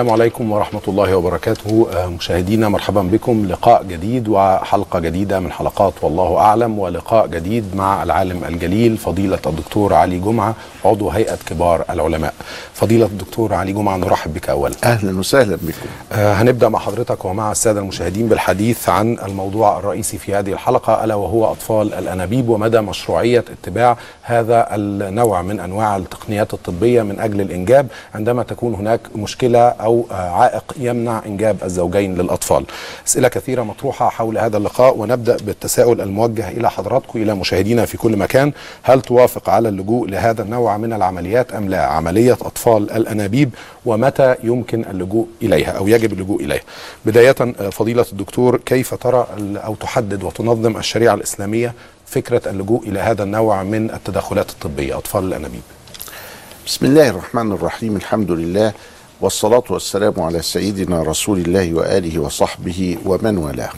[0.00, 1.88] السلام عليكم ورحمة الله وبركاته.
[1.94, 3.46] آه، مشاهدينا مرحبا بكم.
[3.46, 9.94] لقاء جديد وحلقة جديدة من حلقات والله أعلم ولقاء جديد مع العالم الجليل فضيلة الدكتور
[9.94, 12.34] علي جمعة عضو هيئة كبار العلماء.
[12.74, 14.74] فضيلة الدكتور علي جمعة نرحب بك أولا.
[14.84, 15.86] أهلا وسهلا بكم.
[16.12, 21.14] آه، هنبدأ مع حضرتك ومع السادة المشاهدين بالحديث عن الموضوع الرئيسي في هذه الحلقة ألا
[21.14, 27.86] وهو أطفال الأنابيب ومدى مشروعية اتباع هذا النوع من أنواع التقنيات الطبية من أجل الإنجاب.
[28.14, 32.64] عندما تكون هناك مشكلة أو آه، عائق يمنع إنجاب الزوجين للأطفال.
[33.06, 38.16] أسئلة كثيرة مطروحة حول هذا اللقاء ونبدأ بالتساؤل الموجه إلى حضراتكم إلى مشاهدينا في كل
[38.16, 38.52] مكان.
[38.82, 43.50] هل توافق على اللجوء لهذا النوع من العمليات أم لا؟ عملية أطفال الأنابيب
[43.86, 46.62] ومتى يمكن اللجوء إليها أو يجب اللجوء إليها؟
[47.06, 47.32] بداية
[47.70, 51.74] فضيلة الدكتور كيف ترى أو تحدد وتنظم الشريعة الإسلامية
[52.06, 55.62] فكرة اللجوء إلى هذا النوع من التدخلات الطبية أطفال الأنابيب؟
[56.66, 58.72] بسم الله الرحمن الرحيم الحمد لله.
[59.20, 63.70] والصلاة والسلام على سيدنا رسول الله وآله وصحبه ومن والاه.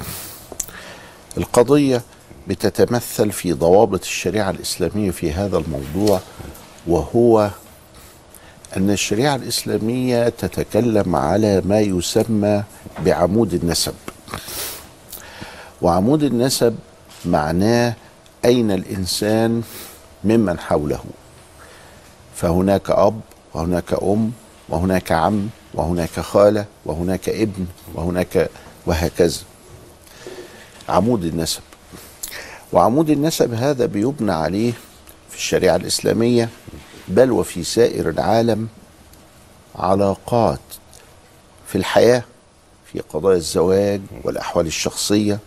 [1.39, 2.03] القضية
[2.49, 6.21] بتتمثل في ضوابط الشريعة الإسلامية في هذا الموضوع
[6.87, 7.51] وهو
[8.77, 12.63] أن الشريعة الإسلامية تتكلم على ما يسمى
[13.05, 13.95] بعمود النسب.
[15.83, 16.77] وعمود النسب
[17.25, 17.95] معناه
[18.45, 19.63] أين الإنسان
[20.25, 21.01] ممن حوله.
[22.37, 23.21] فهناك أب
[23.55, 24.33] وهناك أم
[24.73, 28.51] وهناك عم وهناك خالة وهناك ابن وهناك
[28.87, 29.41] وهكذا.
[30.89, 31.61] عمود النسب.
[32.73, 34.73] وعمود النسب هذا بيبنى عليه
[35.31, 36.49] في الشريعة الإسلامية
[37.09, 38.69] بل وفي سائر العالم
[39.75, 40.61] علاقات
[41.69, 42.23] في الحياة
[42.93, 45.39] في قضايا الزواج والأحوال الشخصية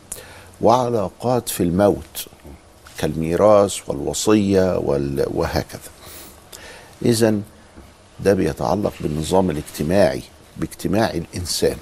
[0.61, 2.25] وعلاقات في الموت
[2.97, 5.79] كالميراث والوصية وال- وهكذا.
[7.05, 7.35] إذا
[8.19, 10.23] ده بيتعلق بالنظام الاجتماعي
[10.57, 11.77] باجتماع الإنسان.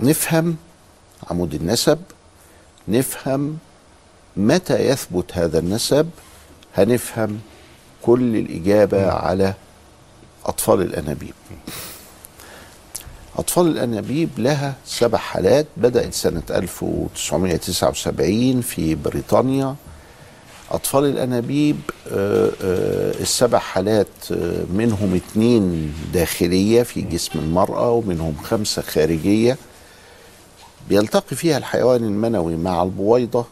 [0.00, 0.56] نفهم
[1.30, 1.98] عمود النسب
[2.88, 3.58] نفهم
[4.36, 6.10] متى يثبت هذا النسب
[6.76, 7.40] هنفهم
[8.02, 9.54] كل الإجابة على
[10.46, 11.34] أطفال الأنابيب.
[13.38, 19.76] أطفال الأنابيب لها سبع حالات بدأت سنة 1979 في بريطانيا
[20.72, 21.76] أطفال الأنابيب
[22.12, 29.56] آه، آه، السبع حالات آه، منهم اتنين داخلية في جسم المرأة ومنهم خمسة خارجية.
[30.88, 33.44] بيلتقي فيها الحيوان المنوي مع البويضة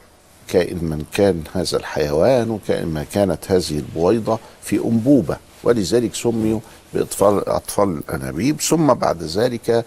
[0.48, 5.36] كائن من كان هذا الحيوان وكائن ما كانت هذه البويضة في أنبوبة.
[5.64, 6.60] ولذلك سميوا
[6.94, 8.60] بأطفال أطفال الأنابيب.
[8.60, 9.84] ثم بعد ذلك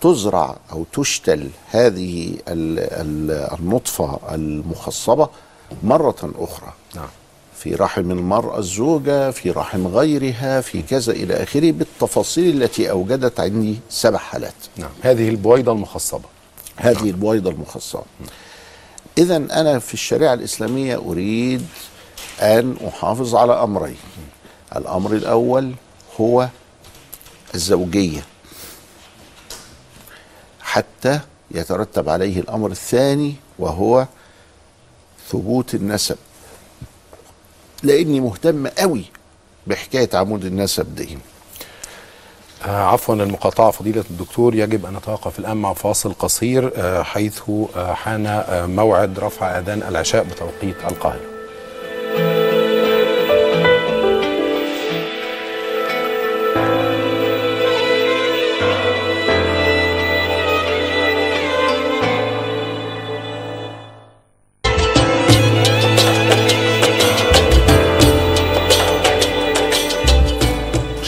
[0.00, 5.28] تزرع أو تشتل هذه ال- ال- النطفة المخصبة
[5.82, 6.72] مرة أخرى.
[6.94, 7.08] نعم.
[7.58, 13.78] في رحم المرأة الزوجة في رحم غيرها في كذا إلى آخره بالتفاصيل التي أوجدت عندي
[13.90, 14.54] سبع حالات.
[14.76, 14.90] نعم.
[15.02, 16.28] هذه البويضة المخصبة.
[16.76, 18.02] هذه البويضة المخصبة.
[19.18, 21.66] إذا أنا في الشريعة الإسلامية أريد
[22.40, 23.96] أن أحافظ على أمرين.
[24.76, 25.74] الأمر الأول
[26.20, 26.48] هو
[27.54, 28.24] الزوجية.
[30.60, 31.20] حتى
[31.50, 34.06] يترتب عليه الأمر الثاني وهو
[35.28, 36.16] ثبوت النسب.
[37.82, 39.04] لأني مهتم قوي
[39.66, 41.18] بحكاية عمود النسب دي.
[42.66, 47.42] آه، عفوا المقاطعة فضيلة الدكتور يجب أن نتوقف الآن مع فاصل قصير آه، حيث
[47.76, 51.33] آه، حان موعد رفع أذان العشاء بتوقيت القاهرة.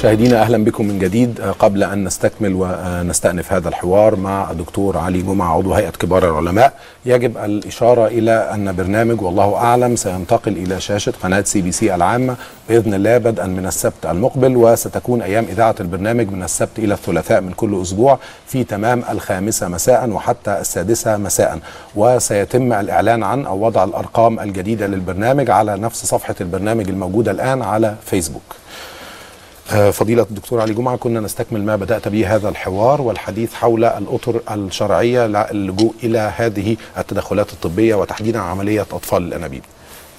[0.06, 5.56] مشاهدينا أهلا بكم من جديد قبل أن نستكمل ونستأنف هذا الحوار مع الدكتور علي جمعة
[5.56, 6.73] عضو هيئة كبار العلماء
[7.06, 12.37] يجب الإشارة إلى أن برنامج والله أعلم سينتقل إلى شاشة قناة سي بي سي العامة
[12.69, 17.53] بإذن الله بدءا من السبت المقبل وستكون أيام إذاعة البرنامج من السبت إلى الثلاثاء من
[17.53, 21.58] كل أسبوع في تمام الخامسة مساء وحتى السادسة مساء
[21.97, 27.94] وسيتم الإعلان عن أو وضع الأرقام الجديدة للبرنامج على نفس صفحة البرنامج الموجودة الآن على
[28.05, 28.56] فيسبوك.
[29.67, 35.27] فضيلة الدكتور علي جمعة كنا نستكمل ما بدأت به هذا الحوار والحديث حول الأطر الشرعية
[35.27, 39.63] للجوء إلى هذه التدخلات الطبية وتحديدا عملية أطفال الأنابيب.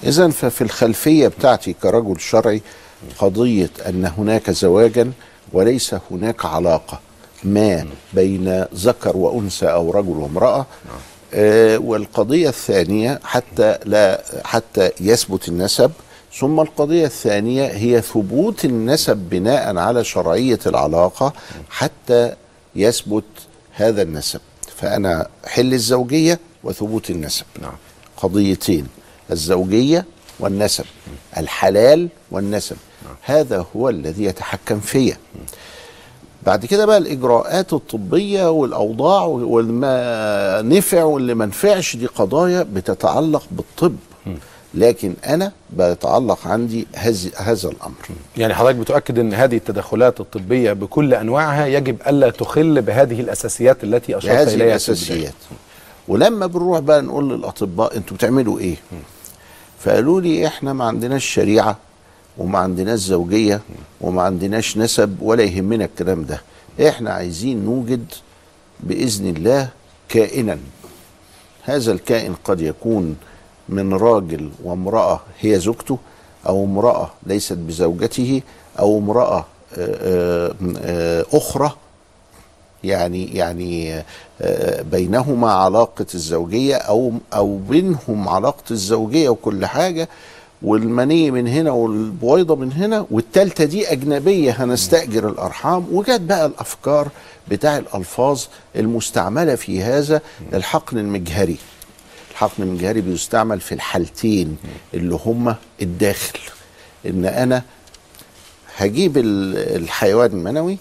[0.04, 2.62] إذا ففي الخلفية بتاعتي كرجل شرعي
[3.18, 5.12] قضية أن هناك زواجا
[5.52, 7.00] وليس هناك علاقة
[7.44, 10.66] ما بين ذكر وأنثى أو رجل وامرأة
[11.34, 15.90] آه والقضية الثانية حتى لا حتى يثبت النسب
[16.38, 21.32] ثم القضية الثانية هي ثبوت النسب بناء على شرعية العلاقة
[21.70, 22.34] حتى
[22.76, 23.24] يثبت
[23.72, 24.40] هذا النسب.
[24.76, 27.44] فأنا حل الزوجية وثبوت النسب.
[27.62, 27.72] نعم.
[28.16, 28.86] قضيتين
[29.30, 30.04] الزوجية
[30.40, 30.84] والنسب
[31.36, 32.76] الحلال والنسب.
[33.22, 35.16] هذا هو الذي يتحكم فيا.
[36.46, 43.96] بعد كده بقى الإجراءات الطبية والأوضاع والما نفع واللي ما نفعش دي قضايا بتتعلق بالطب.
[44.74, 47.94] لكن أنا بيتعلق عندي هذا هذا الأمر.
[48.36, 54.18] يعني حضرتك بتؤكد إن هذه التدخلات الطبية بكل أنواعها يجب ألا تخل بهذه الأساسيات التي
[54.18, 55.34] أشرت هذه إليها الأساسيات.
[56.08, 58.76] ولما بنروح بقى نقول للأطباء أنتوا بتعملوا إيه؟
[59.80, 61.76] فقالوا لي إحنا ما عندناش شريعة
[62.38, 63.60] وما عندناش زوجية
[64.00, 66.42] وما عندناش نسب ولا يهمنا الكلام ده.
[66.88, 68.04] إحنا عايزين نوجد
[68.80, 69.68] بإذن الله
[70.08, 70.58] كائنا.
[71.62, 73.16] هذا الكائن قد يكون
[73.68, 75.98] من راجل وامرأة هي زوجته
[76.48, 78.42] أو امرأة ليست بزوجته
[78.78, 79.44] أو امرأة
[81.32, 81.72] أخرى
[82.84, 84.02] يعني يعني
[84.92, 90.08] بينهما علاقة الزوجية أو أو بينهم علاقة الزوجية وكل حاجة
[90.62, 95.86] والمنية من هنا والبويضة من هنا والتالتة دي أجنبية هنستأجر الأرحام.
[95.92, 97.08] وجت بقى الأفكار
[97.48, 98.42] بتاع الألفاظ
[98.76, 100.20] المستعملة في هذا
[100.54, 101.56] الحقن المجهري.
[102.38, 104.56] الحقن المجهري بيستعمل في الحالتين
[104.94, 106.38] اللي هما الداخل.
[107.06, 107.62] إن أنا
[108.76, 110.78] هجيب الحيوان المنوي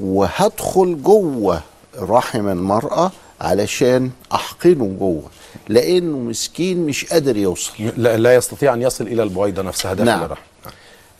[0.00, 1.62] وهدخل جوه
[1.98, 5.22] رحم المرأة علشان أحقنه جوه
[5.68, 7.72] لأنه مسكين مش قادر يوصل.
[7.96, 10.22] لا, لا يستطيع أن يصل إلى البويضة نفسها داخل نعم.
[10.22, 10.42] الرحم.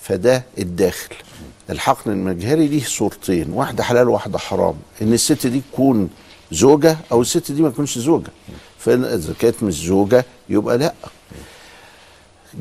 [0.00, 1.14] فده الداخل.
[1.70, 4.75] الحقن المجهري ليه صورتين واحدة حلال وواحدة حرام.
[5.02, 6.10] إن الست دي تكون
[6.52, 8.31] زوجة أو الست دي ما تكونش زوجة.
[8.84, 10.94] فاذا كانت مش زوجه يبقى لأ.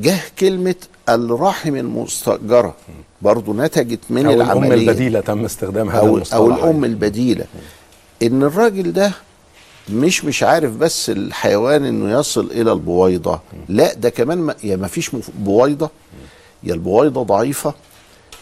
[0.00, 0.74] جه كلمة
[1.08, 2.74] الرحم المستاجره
[3.22, 4.68] برضو نتجت من أو العملية.
[4.68, 7.44] الام البديلة تم استخدام هذا أو المصطلح أو الأم البديلة.
[8.22, 9.12] إن الراجل ده
[9.88, 13.40] مش مش عارف بس الحيوان إنه يصل إلى البويضة.
[13.68, 15.90] لأ ده كمان ما يا ما فيش بويضة.
[16.62, 17.74] يا البويضة ضعيفة.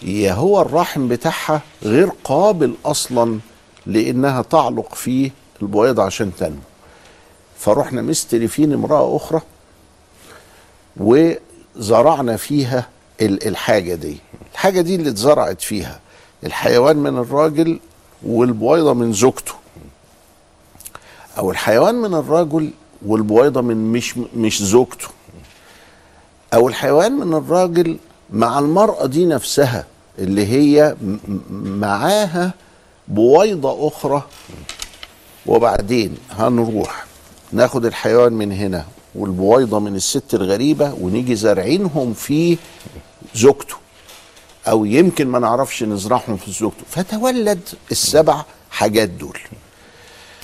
[0.03, 3.39] يا هو الرحم بتاعها غير قابل أصلا
[3.87, 5.31] لإنها تعلق فيه
[5.63, 6.57] البويضة عشان تنمو.
[7.65, 9.41] فرحنا مستلفين امرأة أخرى
[10.97, 12.89] وزرعنا فيها
[13.21, 14.17] ال- الحاجة دي.
[14.53, 16.01] الحاجة دي اللي اتزرعت فيها.
[16.45, 17.81] الحيوان من الراجل
[18.27, 19.53] والبويضة من زوجته.
[21.39, 22.71] أو الحيوان من الرجل
[23.07, 25.09] والبويضة من مش مش زوجته.
[26.55, 27.99] أو الحيوان من الراجل
[28.31, 29.87] مع المرأة دي نفسها
[30.19, 30.97] اللي هي
[31.51, 32.55] معاها
[33.09, 34.23] بويضة أخرى.
[35.47, 37.05] وبعدين هنروح
[37.53, 38.85] ناخد الحيوان من هنا
[39.15, 42.57] والبويضة من الست الغريبة ونيجي زارعينهم في
[43.35, 43.75] زوجته.
[44.69, 46.83] أو يمكن ما نعرفش نزرعهم في زوجته.
[46.89, 47.61] فتولد
[47.91, 49.39] السبع حاجات دول.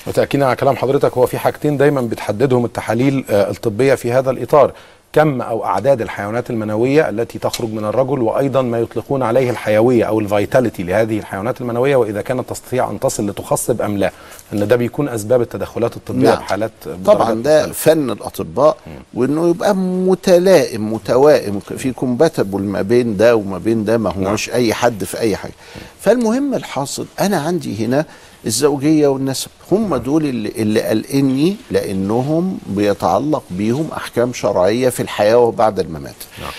[0.07, 4.73] وتأكيدا على كلام حضرتك هو في حاجتين دايما بتحددهم التحاليل آه، الطبية في هذا الإطار.
[5.13, 10.19] كم أو أعداد الحيوانات المنوية التي تخرج من الرجل وأيضا ما يطلقون عليه الحيوية أو
[10.19, 14.11] الفيتاليتي لهذه الحيوانات المنوية وإذا كانت تستطيع أن تصل لتخصب أم لا
[14.53, 16.35] أن ده بيكون أسباب التدخلات الطبية نعم.
[16.39, 16.71] بحالات
[17.05, 17.73] طبعا ده مختلفة.
[17.93, 18.77] فن الأطباء
[19.13, 24.73] وإنه يبقى متلائم متوائم في كومباتبل ما بين ده وما بين ده ما هوش أي
[24.73, 25.53] حد في أي حاجة
[25.99, 28.05] فالمهم الحاصل أنا عندي هنا
[28.45, 29.47] الزوجية والنسب.
[29.71, 36.15] هم دول اللي, اللي قلقني لأنهم بيتعلق بيهم أحكام شرعية في الحياة وبعد الممات.
[36.41, 36.51] نعم.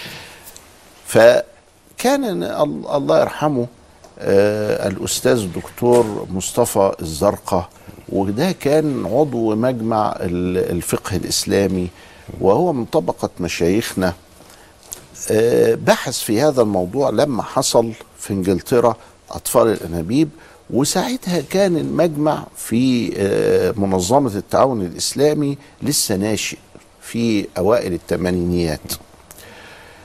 [1.07, 3.67] فكان ال- الله يرحمه
[4.19, 7.69] آه الأستاذ الدكتور مصطفى الزرقاء
[8.09, 11.89] وده كان عضو مجمع ال- الفقه الإسلامي
[12.41, 14.15] وهو من طبقة مشايخنا.
[15.31, 18.97] آه بحث في هذا الموضوع لما حصل في إنجلترا
[19.31, 20.29] أطفال الأنابيب
[20.73, 26.57] وساعتها كان المجمع في آه، منظمة التعاون الإسلامي لسه ناشئ
[27.03, 28.81] في أوائل الثمانينيات.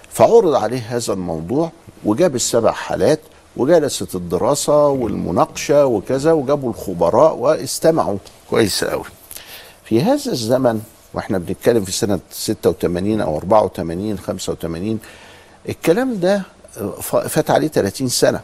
[0.10, 1.72] فعرض عليه هذا الموضوع
[2.06, 3.20] وجاب السبع حالات
[3.58, 8.18] وجلست الدراسة والمناقشة وكذا وجابوا الخبراء واستمعوا
[8.50, 9.04] كويس قوي
[9.86, 10.82] في هذا الزمن
[11.14, 15.00] وإحنا بنتكلم في سنة 86 أو 84 85
[15.70, 16.42] الكلام ده
[17.02, 18.42] ف- فات عليه 30 سنة.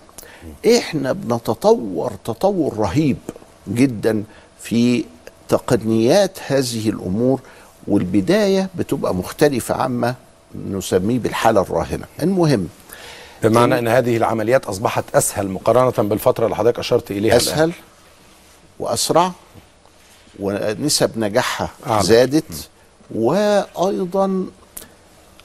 [0.77, 3.17] إحنا بنتطور تطور رهيب
[3.67, 4.23] جدا
[4.61, 5.05] في
[5.49, 7.39] تقنيات هذه الأمور
[7.87, 10.15] والبداية بتبقى مختلفة عما
[10.69, 12.67] نسميه بالحالة الراهنة المهم
[13.43, 17.53] بمعنى إن هذه العمليات أصبحت أسهل مقارنة بالفترة اللي حضرتك أشرت إليها الآن.
[17.53, 17.71] أسهل
[18.79, 19.31] وأسرع
[20.39, 22.03] ونسب نجاحها أعلى.
[22.03, 22.69] زادت
[23.15, 24.45] وأيضا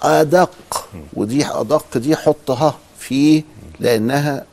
[0.03, 3.43] أدق ودي أدق دي حطها في
[3.81, 4.45] لأنها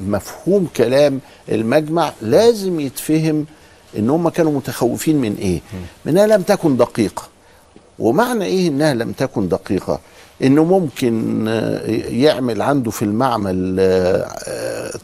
[0.00, 3.46] مفهوم كلام المجمع لازم يتفهم
[3.98, 5.60] إن هم كانوا متخوفين من إيه.
[6.04, 7.28] من إنها لم تكن دقيقة.
[7.98, 10.00] ومعنى إيه إنها لم تكن دقيقة؟
[10.42, 13.76] إنه ممكن آه، يعمل عنده في المعمل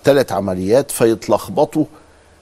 [0.04, 1.84] ثلاث عمليات فيتلخبطوا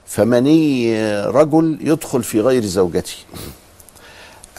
[0.05, 3.15] فمني آه، رجل يدخل في غير زوجته.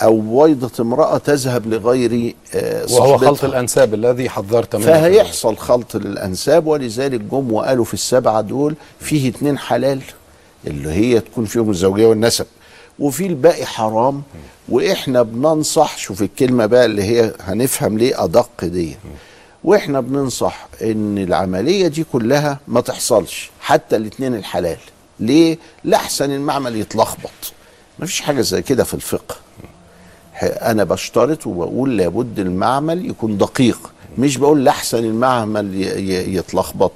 [0.02, 3.28] أو بويضه امرأة تذهب لغير آه، وهو صاحبتها.
[3.28, 4.86] خلط الأنساب الذي حذرت منه.
[4.86, 10.00] فهيحصل خلط للأنساب ولذلك جم وقالوا في السبعة دول فيه اتنين حلال
[10.66, 12.46] اللي هي تكون فيهم الزوجية والنسب.
[12.98, 14.22] وفي الباقي حرام
[14.68, 18.96] وإحنا بننصح شوف الكلمة بقى اللي هي هنفهم ليه أدق دي.
[19.64, 24.76] وإحنا بننصح إن العملية دي كلها ما تحصلش حتى الاتنين الحلال.
[25.20, 27.30] ليه؟ لأحسن المعمل يتلخبط.
[27.98, 29.36] مفيش حاجة زي كده في الفقه.
[30.46, 33.78] أنا بشترط وبقول لابد المعمل يكون دقيق
[34.18, 35.74] مش بقول لأحسن المعمل
[36.36, 36.92] يتلخبط.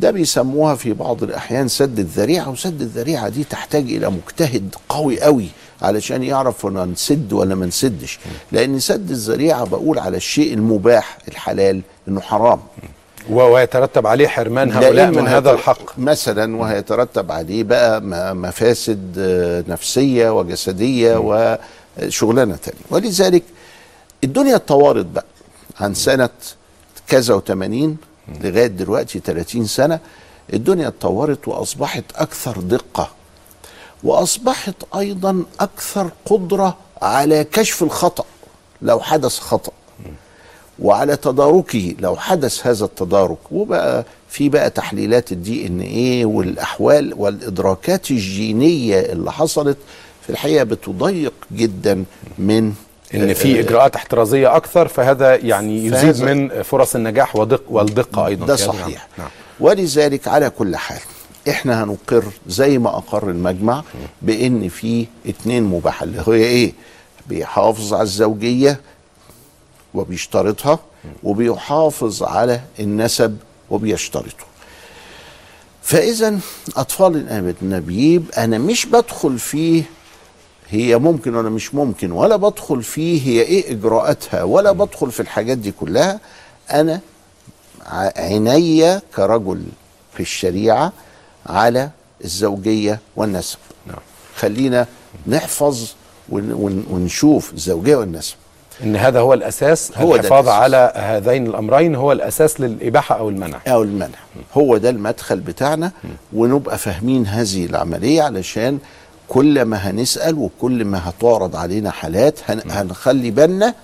[0.00, 5.48] ده بيسموها في بعض الأحيان سد الذريعة وسد الذريعة دي تحتاج إلى مجتهد قوي قوي
[5.82, 8.18] علشان يعرف أنا نسد ولا ما نسدش.
[8.52, 12.58] لأن سد الذريعة بقول على الشيء المباح الحلال إنه حرام.
[13.30, 15.98] و- ويترتب عليه حرمان هؤلاء من هذا الحق.
[15.98, 18.00] مثلا وهيترتب عليه بقى
[18.34, 19.00] مفاسد
[19.68, 21.16] نفسية وجسدية
[22.02, 22.80] وشغلانه تانية.
[22.90, 23.42] ولذلك
[24.24, 25.24] الدنيا اتطورت بقى.
[25.80, 26.28] عن سنة
[27.08, 27.88] كذا و80
[28.44, 30.00] لغاية دلوقتي 30 سنة
[30.52, 33.10] الدنيا اتطورت وأصبحت أكثر دقة.
[34.04, 38.24] وأصبحت أيضا أكثر قدرة على كشف الخطأ
[38.82, 39.72] لو حدث خطأ.
[40.78, 43.38] وعلى تداركه لو حدث هذا التدارك.
[43.52, 49.76] وبقى في بقى تحليلات الدي ان إيه والأحوال والإدراكات الجينية اللي حصلت
[50.26, 52.04] في الحقيقة بتضيق جدا
[52.38, 52.72] من
[53.14, 58.56] إن في إجراءات احترازية أكثر فهذا يعني يزيد من فرص النجاح ودق والدقة أيضا ده
[58.56, 59.08] صحيح.
[59.18, 59.28] نعم.
[59.60, 60.98] ولذلك على كل حال
[61.48, 63.82] إحنا هنقر زي ما أقر المجمع
[64.22, 66.72] بإن في اتنين مباح اللي هي إيه
[67.28, 68.80] بيحافظ على الزوجية
[69.94, 70.78] وبيشترطها
[71.22, 73.36] وبيحافظ على النسب
[73.70, 74.44] وبيشترطه
[75.82, 76.38] فاذا
[76.76, 79.82] أطفال الانابيب أنا مش بدخل فيه
[80.70, 85.58] هي ممكن ولا مش ممكن ولا بدخل فيه هي إيه إجراءاتها ولا بدخل في الحاجات
[85.58, 86.20] دي كلها.
[86.70, 87.00] أنا
[87.86, 89.62] ع- عيني كرجل
[90.14, 90.92] في الشريعة
[91.46, 91.90] على
[92.24, 93.58] الزوجية والنسب.
[93.86, 93.96] نعم.
[94.36, 94.86] خلينا
[95.26, 95.88] نحفظ
[96.28, 98.34] ون ون ونشوف الزوجية والنسب.
[98.82, 100.62] إن هذا هو الأساس هو ده الحفاظ الأساس.
[100.62, 103.60] على هذين الأمرين هو الأساس للإباحة أو المنع.
[103.68, 104.18] أو المنع.
[104.54, 105.92] هو ده المدخل بتاعنا
[106.32, 108.78] ونبقى فاهمين هذه العملية علشان
[109.28, 113.74] كل ما هنسأل وكل ما هتعرض علينا حالات هن هنخلي بالنا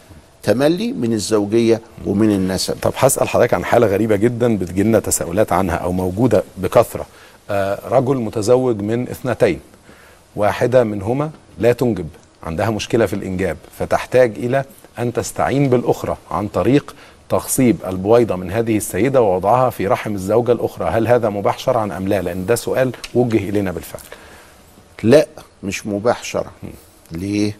[0.42, 2.74] تملي من الزوجية ومن النسب.
[2.82, 7.06] طب هسأل حضرتك عن حالة غريبة جدا بتجيلنا تساؤلات عنها أو موجودة بكثرة.
[7.50, 9.60] آه رجل متزوج من اثنتين.
[10.36, 12.08] واحدة منهما لا تنجب
[12.42, 14.64] عندها مشكلة في الإنجاب فتحتاج إلى
[14.98, 16.94] أن تستعين بالأخرى عن طريق
[17.28, 20.88] تخصيب البويضة من هذه السيدة ووضعها في رحم الزوجة الأخرى.
[20.90, 24.02] هل هذا مباح شرعا أم لا؟ لأن ده سؤال وجه إلينا بالفعل.
[25.02, 25.26] لا
[25.62, 26.52] مش مباح شرعا
[27.12, 27.56] ليه؟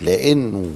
[0.00, 0.70] لأنه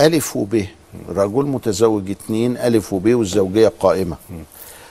[0.00, 0.64] ألف وب
[1.08, 4.16] رجل متزوج اتنين ألف وب والزوجية قائمة.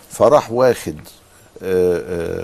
[0.10, 0.96] فراح واخد
[1.64, 2.44] آه،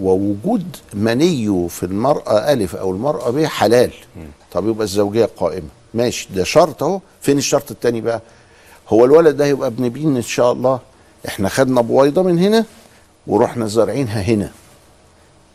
[0.00, 3.90] ووجود منيه في المرأة ألف أو المرأة ب حلال.
[4.52, 5.68] طب يبقى الزوجية قائمة.
[5.94, 7.00] ماشي ده شرط أهو.
[7.20, 8.20] فين الشرط التاني بقى؟
[8.88, 10.80] هو الولد ده هيبقى ابن بين إن شاء الله.
[11.28, 12.64] إحنا خدنا بويضة من هنا
[13.26, 14.52] ورحنا زارعينها هنا.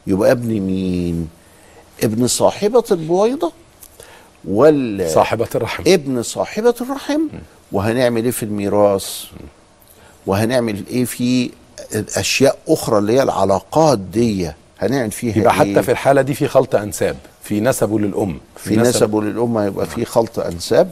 [0.07, 1.29] يبقى ابن مين؟
[2.03, 3.51] ابن صاحبة البويضة
[4.45, 5.83] ولا صاحبة الرحم.
[5.87, 7.21] ابن صاحبة الرحم.
[7.71, 9.23] وهنعمل إيه في الميراث؟
[10.25, 11.51] وهنعمل إيه في
[12.15, 16.47] أشياء أخرى اللي هي العلاقات دي؟ هنعمل فيها يبقى إيه؟ حتى في الحالة دي في
[16.47, 20.89] خلط أنساب في نسبه للأم في نسبه للأمة هيبقى في خلط أنساب.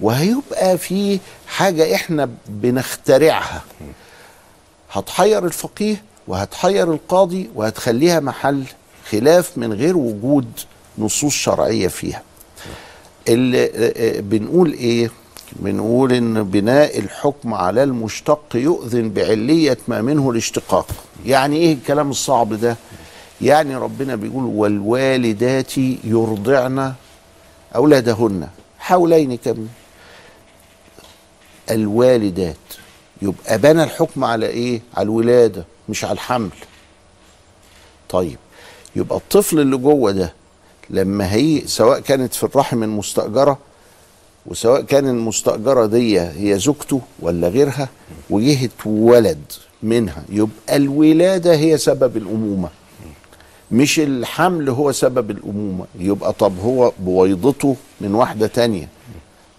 [0.00, 3.62] وهيبقى في حاجة إحنا بنخترعها.
[4.92, 8.62] هتحير الفقيه وهتحير القاضي وهتخليها محل
[9.10, 10.46] خلاف من غير وجود
[10.98, 12.22] نصوص شرعية فيها.
[13.28, 13.70] اللي آه،
[14.18, 15.10] آه، بنقول إيه؟
[15.52, 20.86] بنقول إن بناء الحكم على المشتق يؤذن بعلية ما منه الاشتقاق.
[21.26, 22.76] يعني إيه الكلام الصعب ده؟
[23.40, 26.92] يعني ربنا بيقول والوالدات يرضعن
[27.76, 28.48] أولادهن
[28.78, 29.66] حولين كم؟
[31.70, 32.56] الوالدات.
[33.22, 36.50] يبقى بنى الحكم على إيه؟ على الولادة مش على الحمل.
[38.08, 38.38] طيب
[38.96, 40.32] يبقى الطفل اللي جوه ده
[40.90, 43.58] لما هي سواء كانت في الرحم المستأجرة
[44.46, 47.88] وسواء كان المستأجرة دي هي زوجته ولا غيرها
[48.30, 52.68] وجهت ولد منها يبقى الولادة هي سبب الأمومة.
[53.70, 55.84] مش الحمل هو سبب الأمومة.
[55.98, 58.88] يبقى طب هو بويضته من واحدة تانية.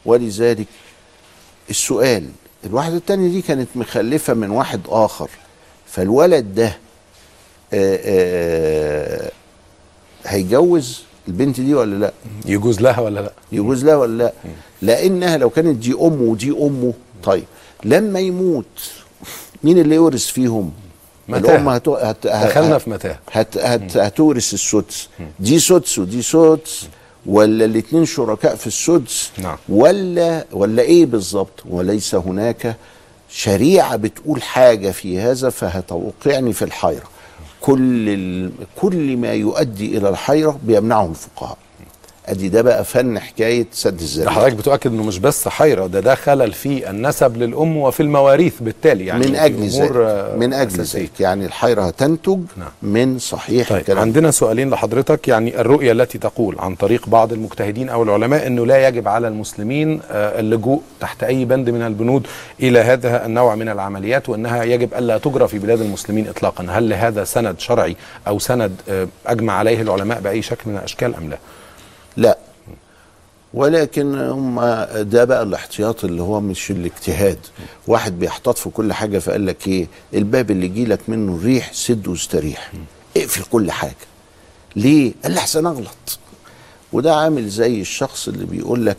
[0.06, 0.68] ولذلك
[1.70, 2.30] السؤال
[2.66, 5.30] الواحدة التانية دي كانت مخلفة من واحد آخر.
[5.88, 6.78] فالولد ده
[10.26, 12.12] هيجوز البنت دي ولا لا؟
[12.46, 14.34] يجوز لها ولا لا؟ يجوز لها ولا لا؟
[14.82, 16.94] لأنها لو كانت دي أمه ودي أمه
[17.24, 17.44] طيب
[17.84, 18.66] لما يموت
[19.64, 20.72] مين اللي يورث فيهم؟
[21.28, 21.56] متاهة.
[21.56, 21.90] الأم هت...
[21.90, 22.28] هت...
[22.28, 23.20] دخلنا في متاهة.
[23.32, 23.58] هت...
[23.58, 23.98] هت...
[23.98, 25.10] هتورث السدس.
[25.40, 26.88] دي سدس ودي سدس
[27.26, 29.58] ولا الاثنين شركاء في السدس؟ نعم.
[29.70, 32.76] ولا ولا إيه بالظبط؟ وليس هناك.
[33.30, 37.10] شريعة بتقول حاجة في هذا فهتوقعني في الحيرة.
[37.62, 38.50] كل.
[38.82, 41.58] كل ما يؤدي إلى الحيرة بيمنعه الفقهاء
[42.28, 46.00] أدي ده بقى فن حكاية سد ده الذريعه حضرتك بتؤكد إنه مش بس حيرة ده
[46.00, 49.92] ده خلل في النسب للأم وفي المواريث بالتالي يعني من أجل ذلك
[50.38, 50.82] من أجل.
[50.84, 51.20] ذلك.
[51.20, 52.70] يعني الحيرة هتنتج نعم.
[52.82, 54.00] من صحيح طيب الكلام.
[54.00, 58.88] عندنا سؤالين لحضرتك يعني الرؤية التي تقول عن طريق بعض المجتهدين أو العلماء أنه لا
[58.88, 62.28] يجب على المسلمين آه، اللجوء تحت أي بند من البنود
[62.60, 66.66] إلى هذا النوع من العمليات وأنها يجب ألا تجرى في بلاد المسلمين إطلاقا.
[66.70, 67.96] هل لهذا سند شرعي
[68.28, 71.38] أو سند آه، أجمع عليه العلماء بأي شكل من الأشكال أم لا؟
[72.18, 72.38] لا.
[73.54, 74.60] ولكن هم
[75.02, 77.40] ده بقى الاحتياط اللي هو مش الاجتهاد.
[77.88, 82.08] واحد بيحتاط في كل حاجة فقال لك إيه؟ الباب اللي يجي لك منه الريح سد
[82.08, 82.72] واستريح.
[83.18, 83.96] اقفل كل حاجة.
[84.76, 86.20] ليه؟ قال لي أحسن أغلط.
[86.94, 88.98] وده عامل زي الشخص اللي بيقول لك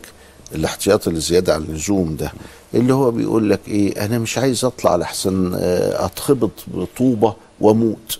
[0.55, 2.31] الاحتياط اللي زياده عن اللزوم ده
[2.73, 8.19] اللي هو بيقول لك إيه؟ أنا مش عايز أطلع لحسن آه، أتخبط بطوبة وأموت.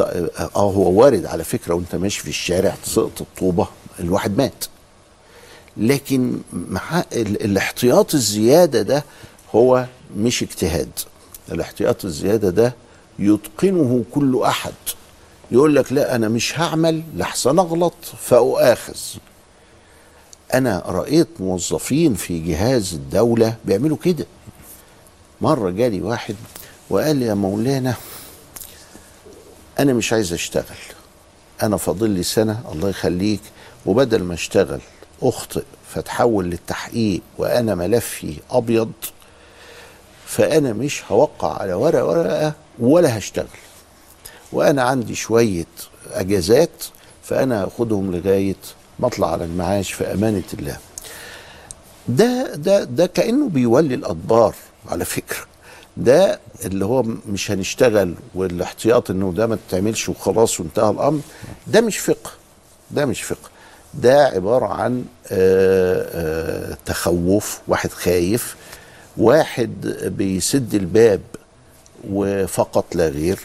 [0.00, 3.68] آه هو وارد على فكرة وانت ماشي في الشارع تسقط الطوبه
[4.00, 4.64] الواحد مات.
[5.76, 9.04] لكن مع ال- الاحتياط الزيادة ده
[9.54, 10.90] هو مش اجتهاد.
[11.52, 12.74] الاحتياط الزيادة ده
[13.18, 14.72] يتقنه كل أحد.
[15.50, 18.96] يقول لك لا أنا مش هعمل لحسن أغلط فأؤاخذ.
[20.54, 24.26] أنا رأيت موظفين في جهاز الدولة بيعملوا كده.
[25.40, 26.36] مرة جالي واحد
[26.90, 27.94] وقال لي يا مولانا
[29.80, 30.64] أنا مش عايز أشتغل.
[31.62, 33.40] أنا فاضل لي سنة الله يخليك.
[33.86, 34.80] وبدل ما أشتغل
[35.22, 35.62] أخطئ
[35.94, 38.92] فتحول للتحقيق وأنا ملفي أبيض
[40.26, 43.46] فأنا مش هوقع على ورقة ورقة ولا هشتغل.
[44.52, 45.66] وأنا عندي شوية
[46.12, 46.84] أجازات
[47.24, 48.56] فأنا هاخدهم لغاية
[48.98, 50.76] ما أطلع على المعاش في أمانة الله.
[52.08, 54.54] ده ده ده كأنه بيولي الأدبار
[54.88, 55.46] على فكرة.
[55.96, 61.20] ده اللي هو مش هنشتغل والاحتياط إنه ده ما تتعملش وخلاص وانتهى الأمر
[61.66, 62.30] ده مش فقه
[62.90, 63.50] ده مش فقه.
[63.94, 68.56] ده عبارة عن آه، آه، تخوف واحد خايف
[69.16, 69.86] واحد
[70.18, 71.20] بيسد الباب
[72.10, 73.38] وفقط لا غير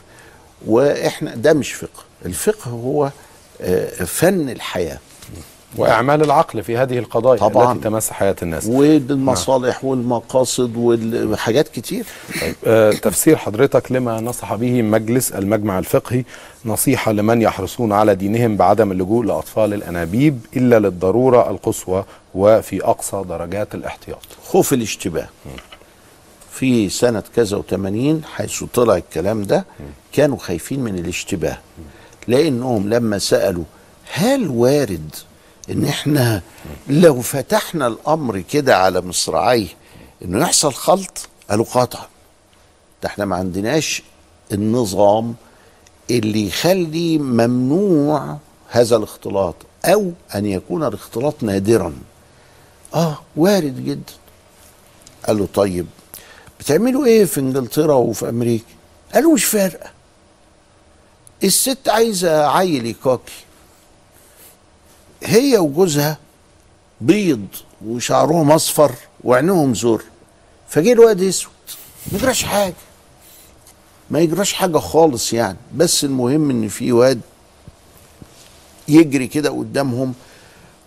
[0.68, 2.04] وإحنا ده مش فقه.
[2.26, 3.12] الفقه هو
[3.62, 4.98] آه، فن الحياة.
[5.78, 7.74] وإعمال العقل في هذه القضايا طبعاً.
[7.74, 8.66] التي تمس حياة الناس.
[8.66, 12.06] والمصالح والمقاصد وحاجات كتير.
[12.66, 16.24] آه، تفسير حضرتك لما نصح به مجلس المجمع الفقهي
[16.66, 23.76] نصيحة لمن يحرصون على دينهم بعدم اللجوء لأطفال الأنابيب إلا للضرورة القصوى وفي أقصى درجات
[23.76, 24.22] الاحتياط.
[24.48, 25.28] خوف الاشتباه.
[26.52, 29.66] في سنة كذا وثمانين حيث طلع الكلام ده
[30.14, 31.58] كانوا خايفين من الاشتباه.
[32.28, 33.64] لأنهم لما سألوا
[34.14, 35.16] هل وارد
[35.70, 36.42] إن إحنا
[36.88, 39.68] لو فتحنا الأمر كده على مصراعيه
[40.26, 42.06] إنه يحصل خلط قالوا قطعا
[43.04, 44.04] ده إحنا ما عندناش
[44.52, 45.36] النظام
[46.12, 48.38] اللي يخلي ممنوع
[48.70, 51.94] هذا الاختلاط أو أن يكون الاختلاط نادرا.
[52.96, 54.14] آه وارد جدا.
[55.28, 55.88] قال له طيب
[56.60, 58.66] بتعملوا إيه في إنجلترا وفي أمريكا؟
[59.14, 59.90] قالوا مش فارقة.
[61.44, 63.45] الست عايزة عيل يكاكي.
[65.26, 66.18] هي وجوزها
[67.02, 67.48] بيض
[67.86, 68.92] وشعرهم أصفر
[69.24, 70.02] وعينهم زر
[70.70, 71.52] فجه الواد أسود
[72.12, 72.74] ما يجراش حاجة
[74.10, 75.58] ما يجراش حاجة خالص يعني.
[75.76, 77.22] بس المهم إن في واد
[78.88, 80.14] يجري كده قدامهم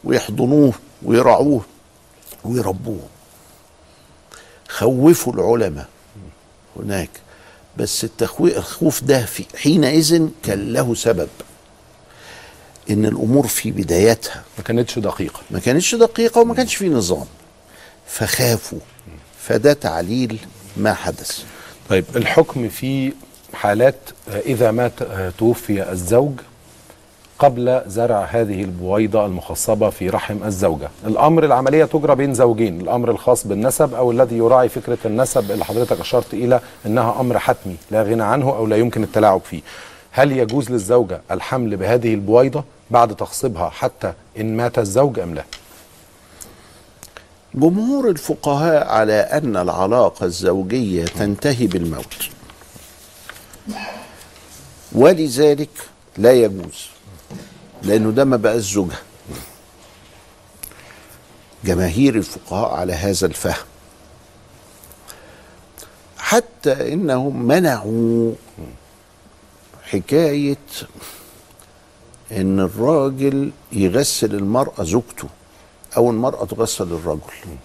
[0.04, 0.72] ويحضنوه
[1.02, 1.62] ويرعوه
[2.44, 3.00] ويربوه.
[4.68, 5.88] خوفوا العلماء
[6.76, 7.10] هناك
[7.76, 11.28] بس التخويف الخوف ده في حينئذ كان له سبب.
[12.90, 15.40] إن الأمور في بدايتها ما كانتش دقيقة.
[15.50, 17.26] ما كانتش دقيقة وما كانش في نظام.
[18.06, 18.78] فخافوا.
[19.40, 20.38] فده تعليل
[20.76, 21.42] ما حدث.
[21.90, 23.12] طيب الحكم في
[23.54, 23.96] حالات
[24.46, 24.92] إذا مات
[25.38, 26.32] توفي الزوج
[27.38, 30.88] قبل زرع هذه البويضة المخصبة في رحم الزوجة.
[31.06, 36.00] الأمر العملية تجرى بين زوجين الأمر الخاص بالنسب أو الذي يراعي فكرة النسب اللي حضرتك
[36.00, 39.60] أشرت إلى أنها أمر حتمي لا غنى عنه أو لا يمكن التلاعب فيه.
[40.18, 45.44] هل يجوز للزوجة الحمل بهذه البويضة بعد تخصيبها حتى إن مات الزوج أم لا؟
[47.54, 52.28] جمهور الفقهاء على أن العلاقة الزوجية تنتهي بالموت.
[54.92, 55.70] ولذلك
[56.16, 56.86] لا يجوز
[57.82, 59.00] لأنه ده ما بقاش زوجها
[61.64, 63.64] جماهير الفقهاء على هذا الفهم.
[66.18, 68.32] حتى إنهم منعوا
[69.90, 70.56] حكاية
[72.32, 75.28] إن الراجل يغسل المرأة زوجته
[75.96, 77.56] أو المرأة تغسل الرجل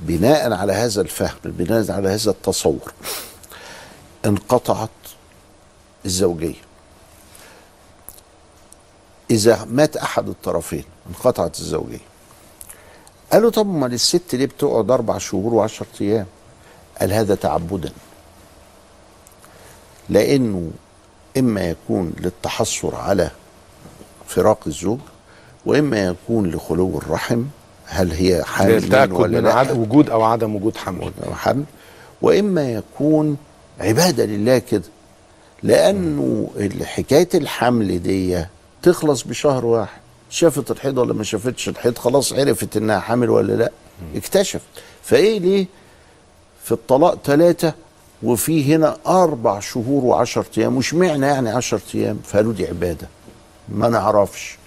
[0.00, 2.92] بناء على هذا الفهم بناء على هذا التصور
[4.26, 4.90] انقطعت
[6.04, 6.54] الزوجيه
[9.30, 11.98] إذا مات أحد الطرفين انقطعت الزوجيه
[13.32, 16.26] قالوا طب ما الست ليه بتقعد أربع شهور وعشرة أيام؟
[17.00, 17.92] قال هذا تعبدا.
[20.08, 20.70] لأنه
[21.38, 23.30] إما يكون للتحسر على
[24.26, 24.98] فراق الزوج
[25.66, 27.42] وإما يكون لخلو الرحم
[27.86, 31.10] هل هي حامل ولا من لا؟ وجود أو عدم وجود حمل.
[31.34, 31.64] حمل.
[32.22, 33.36] وإما يكون
[33.80, 34.82] عبادة لله كده.
[35.62, 36.50] لأنه
[36.84, 38.44] حكاية الحمل دي
[38.82, 40.00] تخلص بشهر واحد.
[40.30, 43.70] شافت الحيض ولا ما شافتش الحيض خلاص عرفت إنها حامل ولا لا.
[44.16, 44.62] اكتشفت.
[45.02, 45.66] فإيه ليه؟
[46.64, 47.74] في الطلاق ثلاثة
[48.24, 53.08] وفي هنا أربع شهور وعشرة أيام مش معنى يعني عشرة أيام فقالوا دي عبادة.
[53.68, 54.58] ما نعرفش.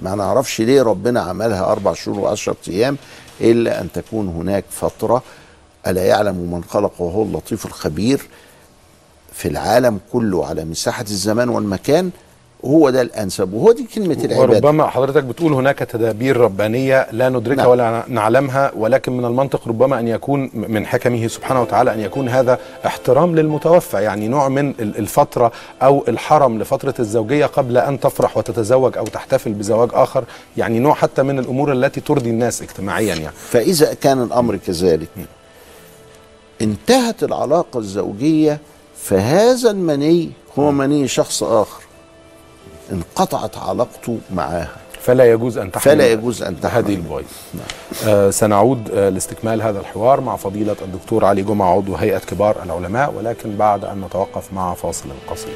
[0.00, 2.96] ما نعرفش ليه ربنا عملها أربع شهور وعشرة أيام
[3.40, 5.22] إلا أن تكون هناك فترة
[5.86, 8.28] ألا يعلم من خلق وهو اللطيف الخبير
[9.32, 12.10] في العالم كله على مساحة الزمان والمكان
[12.64, 14.40] هو ده الأنسب وهو دي كلمة العبادة.
[14.40, 17.70] وربما حضرتك بتقول هناك تدابير ربانية لا ندركها نعم.
[17.70, 22.58] ولا نعلمها ولكن من المنطق ربما أن يكون من حكمه سبحانه وتعالى أن يكون هذا
[22.86, 28.98] احترام للمتوفى يعني نوع من ال- الفترة أو الحرم لفترة الزوجية قبل أن تفرح وتتزوج
[28.98, 30.24] أو تحتفل بزواج آخر
[30.56, 33.34] يعني نوع حتى من الأمور التي ترضي الناس اجتماعيا يعني.
[33.50, 35.08] فإذا كان الأمر كذلك
[36.62, 38.58] انتهت العلاقة الزوجية
[38.96, 41.79] فهذا المني هو مني شخص آخر.
[42.92, 44.76] انقطعت علاقته معاها.
[45.00, 46.84] فلا يجوز أن تحمل فلا يجوز أن تحمل.
[46.84, 47.28] هذه البويضة
[48.06, 53.12] آه سنعود آه لاستكمال هذا الحوار مع فضيلة الدكتور علي جمعة عضو هيئة كبار العلماء
[53.16, 55.54] ولكن بعد أن نتوقف مع فاصل قصير.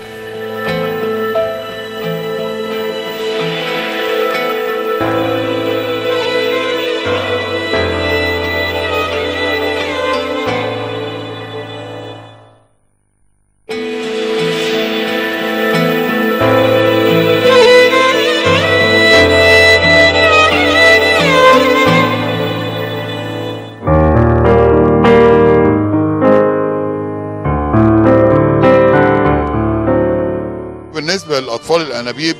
[32.04, 32.36] الأنابيب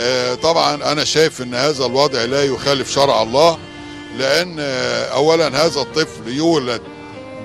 [0.00, 3.58] آه، طبعا أنا شايف أن هذا الوضع لا يخالف شرع الله
[4.18, 6.82] لأن آه، أولا هذا الطفل يولد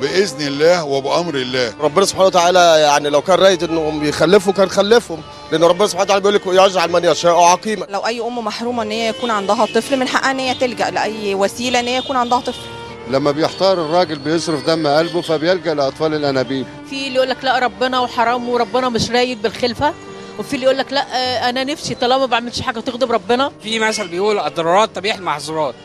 [0.02, 1.74] بإذن الله وبأمر الله.
[1.80, 6.22] ربنا سبحانه وتعالى يعني لو كان رايد انهم يخلفوا كان خلفهم لأن ربنا سبحانه وتعالى
[6.22, 7.86] بيقول لك يجعل من يشاء عقيما.
[7.90, 11.36] لو أي أم محرومة إن هي يكون عندها طفل من حقها إن هي تلجأ لأي
[11.36, 12.62] وسيلة إن هي يكون عندها طفل.
[13.10, 16.66] لما بيحتار الراجل بيصرف دم قلبه فبيلجأ لأطفال الأنابيب.
[16.90, 19.94] في اللي يقول لك لا ربنا وحرام وربنا مش رايد بالخلفة.
[20.40, 23.52] وفي اللي يقول لك لا آه، أنا نفسي طالما ما بعملش حاجة تغضب ربنا.
[23.64, 25.76] في مثل بيقول الضرورات تبيح المحظورات.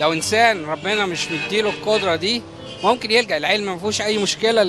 [0.00, 2.42] لو إنسان ربنا مش مديله القدرة دي
[2.84, 4.62] ممكن يلجأ العلم ما فيهوش أي مشكلة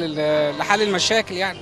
[0.60, 1.60] لحل المشاكل يعني.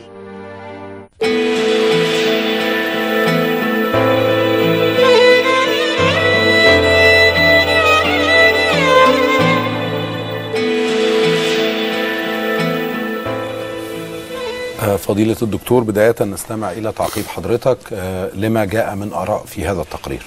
[14.97, 20.23] فضيلة الدكتور بداية نستمع إلى تعقيب حضرتك آه، لما جاء من آراء في هذا التقرير؟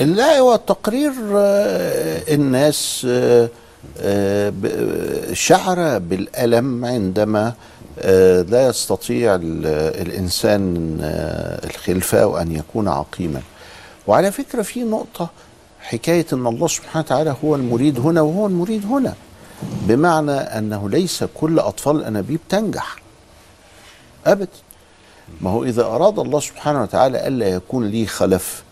[0.00, 3.48] لا هو التقرير آه، الناس آه،
[5.32, 7.52] شعر بالألم عندما
[8.48, 9.66] لا يستطيع ال-
[10.06, 10.96] الإنسان
[11.64, 13.40] الخلفة وأن يكون عقيما.
[14.06, 15.28] وعلى فكرة في نقطة
[15.80, 19.14] حكاية أن الله سبحانه وتعالى هو المريد هنا وهو المريد هنا.
[19.62, 22.96] بمعنى أنه ليس كل أطفال الأنابيب تنجح.
[24.26, 24.48] أبدا
[25.40, 28.62] ما هو إذا أراد الله سبحانه وتعالى ألا يكون لي خلف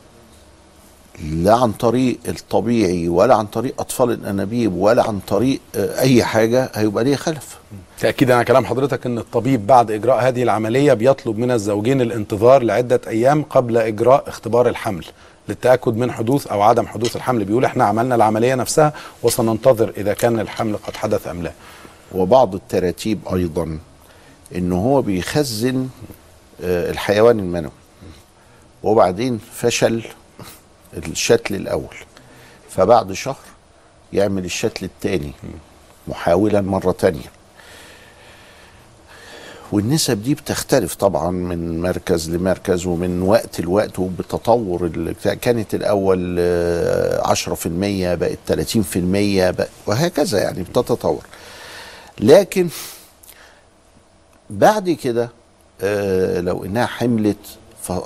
[1.24, 6.70] لا عن طريق الطبيعي ولا عن طريق أطفال الأنابيب ولا عن طريق آه، أي حاجة
[6.74, 7.58] هيبقى ليه خلف.
[8.00, 13.00] تأكيد على كلام حضرتك أن الطبيب بعد إجراء هذه العملية بيطلب من الزوجين الانتظار لعدة
[13.06, 15.04] أيام قبل إجراء اختبار الحمل
[15.48, 17.44] للتأكد من حدوث أو عدم حدوث الحمل.
[17.44, 21.52] بيقول إحنا عملنا العملية نفسها وسننتظر إذا كان الحمل قد حدث أم لا.
[22.14, 23.78] وبعض التراتيب أيضا
[24.54, 25.88] إن هو بيخزن
[26.64, 27.72] آه، الحيوان المنوي.
[28.82, 30.04] وبعدين فشل
[30.96, 31.96] الشتل الأول.
[32.70, 33.36] فبعد شهر
[34.12, 35.32] يعمل الشتل الثاني
[36.08, 37.30] محاولا مرة تانية.
[39.72, 44.90] والنسب دي بتختلف طبعا من مركز لمركز ومن وقت لوقت وبتطور
[45.42, 51.24] كانت الأول آه، 10% بقت 30% بقى وهكذا يعني بتتطور.
[52.20, 52.68] لكن
[54.50, 55.30] بعد كده
[55.80, 57.36] آه، لو إنها حملت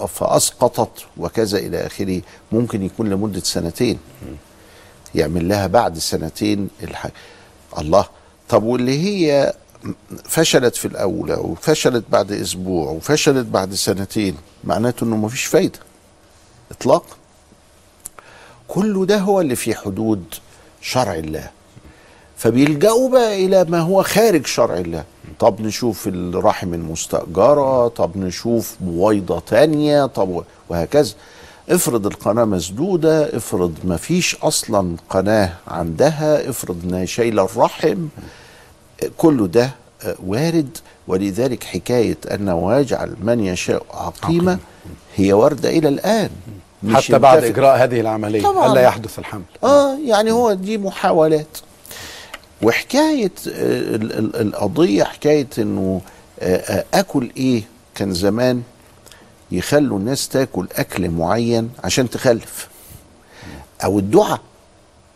[0.09, 2.21] فأسقطت وكذا إلى آخره
[2.53, 3.99] ممكن يكون لمدة سنتين.
[5.15, 7.07] يعمل لها بعد سنتين الح...
[7.79, 8.07] الله.
[8.49, 9.55] طب واللي هي
[10.25, 15.79] فشلت في الاولى وفشلت بعد أسبوع وفشلت بعد سنتين معناته إنه مفيش فايدة.
[16.71, 17.17] اطلاقا
[18.69, 20.25] كل ده هو اللي في حدود
[20.81, 21.51] شرع الله.
[22.37, 25.05] فبيلجأوا بقى إلى ما هو خارج شرع الله.
[25.39, 31.15] طب نشوف الرحم المستأجرة طب نشوف بويضة تانية طب وهكذا.
[31.71, 38.07] افرض القناة مسدودة افرض ما فيش أصلا قناة عندها افرض إنها شايلة الرحم
[39.17, 39.71] كله ده
[40.05, 40.79] آه، وارد.
[41.09, 44.59] ولذلك حكاية أنه يجعل من يشاء عقيمة
[45.17, 46.31] هي واردة إلى الآن.
[46.93, 47.45] حتى بعد.
[47.45, 48.43] إجراء هذه العملية.
[48.43, 48.73] طبعاً.
[48.73, 49.43] ألا يحدث الحمل.
[49.65, 51.59] آه يعني هو دي محاولات.
[52.63, 56.01] وحكاية آه، ال- ال- القضية حكاية إنه
[56.41, 57.63] آه، آه، أكل إيه
[57.95, 58.63] كان زمان
[59.53, 62.69] يخلوا الناس تاكل أكل معين عشان تخلف.
[63.85, 64.41] أو الدعاء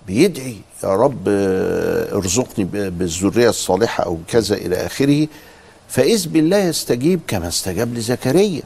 [0.07, 5.26] بيدعي يا رب ارزقني بالذرية الصالحة أو كذا إلى آخره
[5.88, 8.62] فإذ بالله يستجيب كما استجاب لزكريا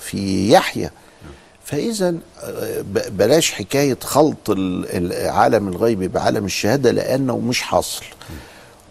[0.00, 0.90] في يحيى.
[1.66, 8.04] فإذا آه، بلاش حكاية خلط ال- ال- عالم الغيب بعالم الشهادة لأنه مش حاصل.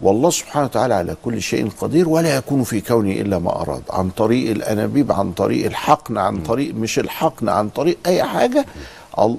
[0.02, 3.82] والله سبحانه وتعالى على كل شيء قدير ولا يكون في كونه إلا ما أراد.
[3.90, 8.66] عن طريق الأنابيب عن طريق الحقن عن طريق مش الحقن عن طريق أي حاجة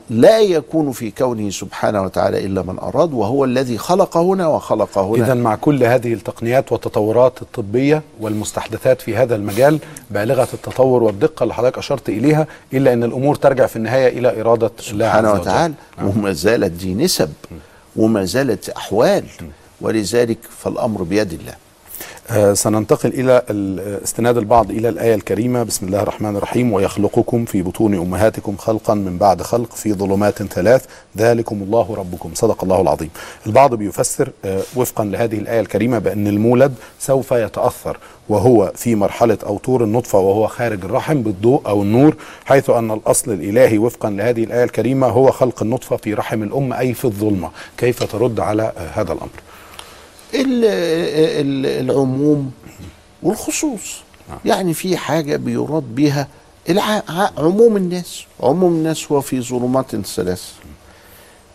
[0.09, 5.25] لا يكون في كونه سبحانه وتعالى إلا من أراد وهو الذي خلق هنا وخلق هنا.
[5.25, 9.79] إذا مع كل هذه التقنيات والتطورات الطبية والمستحدثات في هذا المجال
[10.11, 14.71] بالغة التطور والدقة اللي حضرتك أشرت إليها إلا أن الأمور ترجع في النهاية إلى إرادة
[14.91, 15.73] الله سبحانه وتعالى.
[16.03, 17.33] وما زالت دي نسب
[17.95, 19.23] وما زالت أحوال.
[19.81, 21.53] ولذلك فالأمر بيد الله.
[22.53, 23.43] سننتقل إلى
[24.03, 25.63] استناد البعض إلى الآية الكريمة.
[25.63, 26.73] بسم الله الرحمن الرحيم.
[26.73, 30.85] ويخلقكم في بطون أمهاتكم خلقا من بعد خلق في ظلمات ثلاث.
[31.17, 32.31] ذلكم الله ربكم.
[32.33, 33.09] صدق الله العظيم.
[33.47, 37.97] البعض بيفسر آه، وفقا لهذه الآية الكريمة بأن المولد سوف يتأثر
[38.29, 43.31] وهو في مرحلة أو طور النطفة وهو خارج الرحم بالضوء أو النور حيث أن الأصل
[43.31, 47.49] الإلهي وفقا لهذه الآية الكريمة هو خلق النطفة في رحم الأم أي في الظلمة.
[47.77, 49.46] كيف ترد على آه، هذا الأمر؟ ال- ال-
[51.81, 52.51] العموم
[53.23, 53.95] والخصوص.
[54.45, 56.27] يعني في حاجة بيراد بها
[57.37, 58.23] عموم الناس.
[58.39, 60.51] عموم الناس هو في ظلمات ثلاث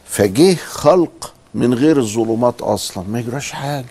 [0.06, 3.04] فجه خلق من غير الظلمات أصلا.
[3.08, 3.86] ما يجراش حاجة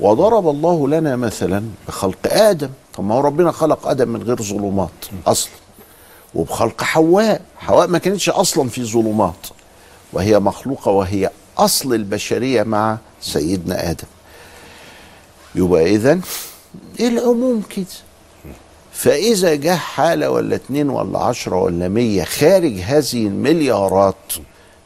[0.00, 2.70] وضرب الله لنا مثلا بخلق آدم.
[2.94, 4.90] طب ما هو ربنا خلق آدم من غير ظلمات
[5.26, 5.52] أصلا.
[6.34, 7.40] وبخلق حواء.
[7.58, 9.46] حواء ما كانتش أصلا في ظلمات.
[10.12, 14.06] وهي مخلوقة وهي أصل البشرية مع سيدنا آدم.
[15.54, 16.20] يبقى إذن
[17.00, 17.86] العموم كده.
[18.92, 24.32] فإذا جه حالة ولا اتنين ولا عشرة ولا مية خارج هذه المليارات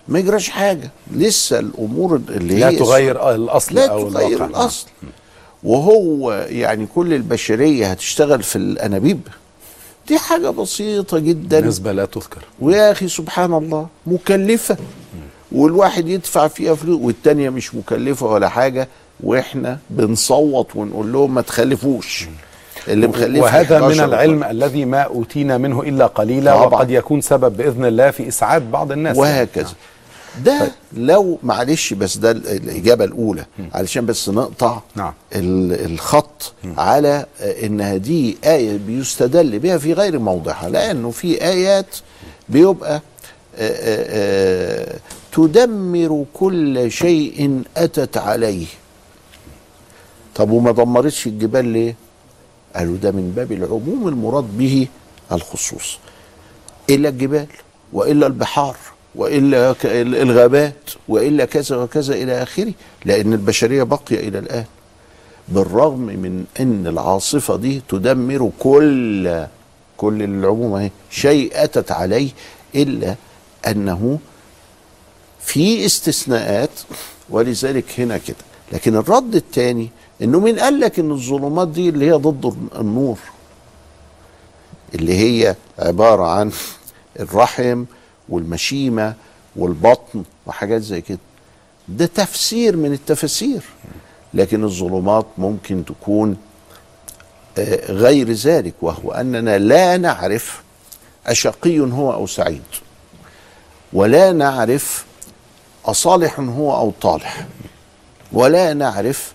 [0.08, 0.90] ما يجراش حاجة.
[1.12, 4.86] لسه الأمور اللي لا هي تغير الأصل لا أو تغير الواقع الأصل.
[5.62, 9.20] وهو يعني كل البشرية هتشتغل في الأنابيب.
[10.08, 11.60] دي حاجة بسيطة جدا.
[11.60, 12.44] نسبة لا تذكر.
[12.60, 14.76] ويا أخي سبحان الله مكلفة.
[15.52, 18.88] والواحد يدفع فيها فلوس والتانية مش مكلفة ولا حاجة
[19.20, 22.26] وإحنا بنصوت ونقول لهم ما تخلفوش.
[22.88, 26.66] اللي مخلف وهذا من 11 العلم الذي ما أوتينا منه إلا قليلا طبعاً.
[26.66, 29.16] وقد يكون سبب بإذن الله في إسعاد بعض الناس.
[29.16, 29.72] وهكذا.
[30.44, 35.12] ده لو معلش بس ده ال- الإجابة الأولى علشان بس نقطع نعم.
[35.34, 41.96] ال- الخط على آه، انها دي آية بيستدل بها في غير موضعها لأنه في آيات
[42.48, 43.00] بيبقى آه،
[43.58, 44.96] آه، آه،
[45.32, 48.66] تدمر كل شيء أتت عليه.
[50.34, 51.94] طب وما دمرتش الجبال ليه؟
[52.76, 54.86] قالوا ده من باب العموم المراد به
[55.32, 55.98] الخصوص.
[56.90, 57.46] إلا الجبال
[57.92, 58.76] وإلا البحار
[59.14, 62.72] وإلا ك- الغابات وإلا كذا وكذا إلى آخره
[63.04, 64.64] لأن البشرية باقيه إلى الآن.
[65.48, 69.44] بالرغم من أن العاصفة دي تدمر كل
[69.96, 72.30] كل العموم شيء أتت عليه
[72.74, 73.14] إلا
[73.66, 74.18] أنه
[75.48, 76.70] في استثناءات
[77.30, 78.36] ولذلك هنا كده.
[78.72, 79.88] لكن الرد الثاني
[80.22, 83.18] إنه مين قال لك إن الظلمات دي اللي هي ضد النور؟
[84.94, 86.52] اللي هي عبارة عن
[87.20, 87.84] الرحم
[88.28, 89.14] والمشيمة
[89.56, 91.18] والبطن وحاجات زي كده.
[91.88, 93.62] ده تفسير من التفاسير.
[94.34, 96.36] لكن الظلمات ممكن تكون
[97.58, 100.62] آه، غير ذلك وهو أننا لا نعرف
[101.26, 102.62] أشقي هو أو سعيد.
[103.92, 105.07] ولا نعرف
[105.90, 107.46] أصالح هو أو طالح.
[108.32, 109.32] ولا نعرف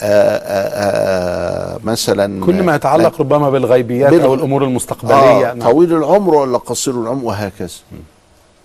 [0.00, 0.40] آآ
[1.74, 5.50] آآ مثلا كل ما يتعلق ربما بالغيبيات بال- أو الأمور المستقبلية.
[5.50, 7.68] آه طويل العمر ولا قصير العمر وهكذا.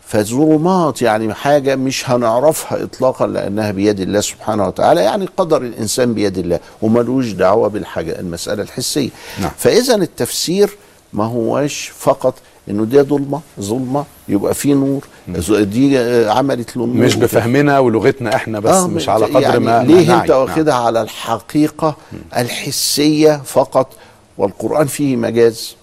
[0.08, 5.02] فالظلمات يعني حاجة مش هنعرفها إطلاقا لأنها بيد الله سبحانه وتعالى.
[5.02, 9.10] يعني قدر الإنسان بيد الله وملوش دعوة بالحاجة المسألة الحسية.
[9.42, 9.52] نعم.
[9.58, 10.78] فإذا التفسير
[11.14, 12.34] ما هوش فقط
[12.70, 15.06] إنه دي ظلمة ظلمة يبقى في نور.
[15.50, 17.16] دي آه، عملت له مش.
[17.16, 20.32] بفهمنا ولغتنا إحنا بس آه، مش على قدر يعني ما ليه ما أنت.
[20.32, 21.96] واخدها على الحقيقة
[22.38, 23.94] الحسية فقط؟
[24.38, 25.76] والقرآن فيه مجاز.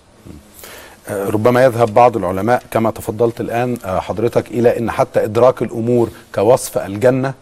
[1.09, 6.09] آه، ربما يذهب بعض العلماء كما تفضلت الآن آه، حضرتك إلى أن حتى إدراك الأمور
[6.35, 7.35] كوصف الجنة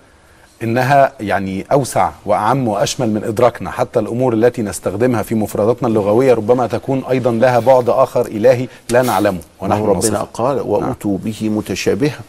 [0.62, 6.66] إنها يعني أوسع وأعم وأشمل من إدراكنا حتى الأمور التي نستخدمها في مفرداتنا اللغوية ربما
[6.66, 10.23] تكون أيضا لها بعد آخر إلهي لا نعلمه ونحن ربنا.
[10.23, 12.21] قال وأتوا به متشابها.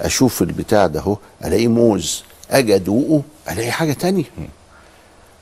[0.00, 4.24] أشوف البتاع ده أهو ألاقيه موز أجي أدوقه ألاقي حاجة تانية.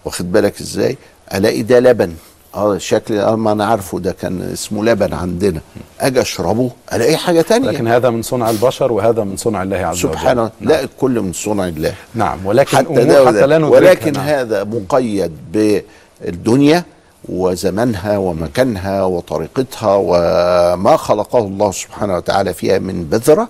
[0.05, 0.97] واخد بالك إزاي؟
[1.35, 2.15] ألاقي ده لبن.
[2.55, 5.61] آه شكل آه ما أنا عارفه ده كان اسمه لبن عندنا.
[6.01, 7.71] أجي أشربه ألاقي حاجة تانية.
[7.71, 10.15] لكن هذا من صنع البشر وهذا من صنع الله عز وجل.
[10.15, 11.95] سبحانه لا الكل من صنع الله.
[12.15, 13.47] نعم ولكن حتى ده حتى.
[13.47, 14.27] لا ولكن نعم.
[14.27, 16.85] هذا مقيد بالدنيا
[17.29, 23.49] وزمنها ومكانها وطريقتها وما خلقه الله سبحانه وتعالى فيها من بذرة.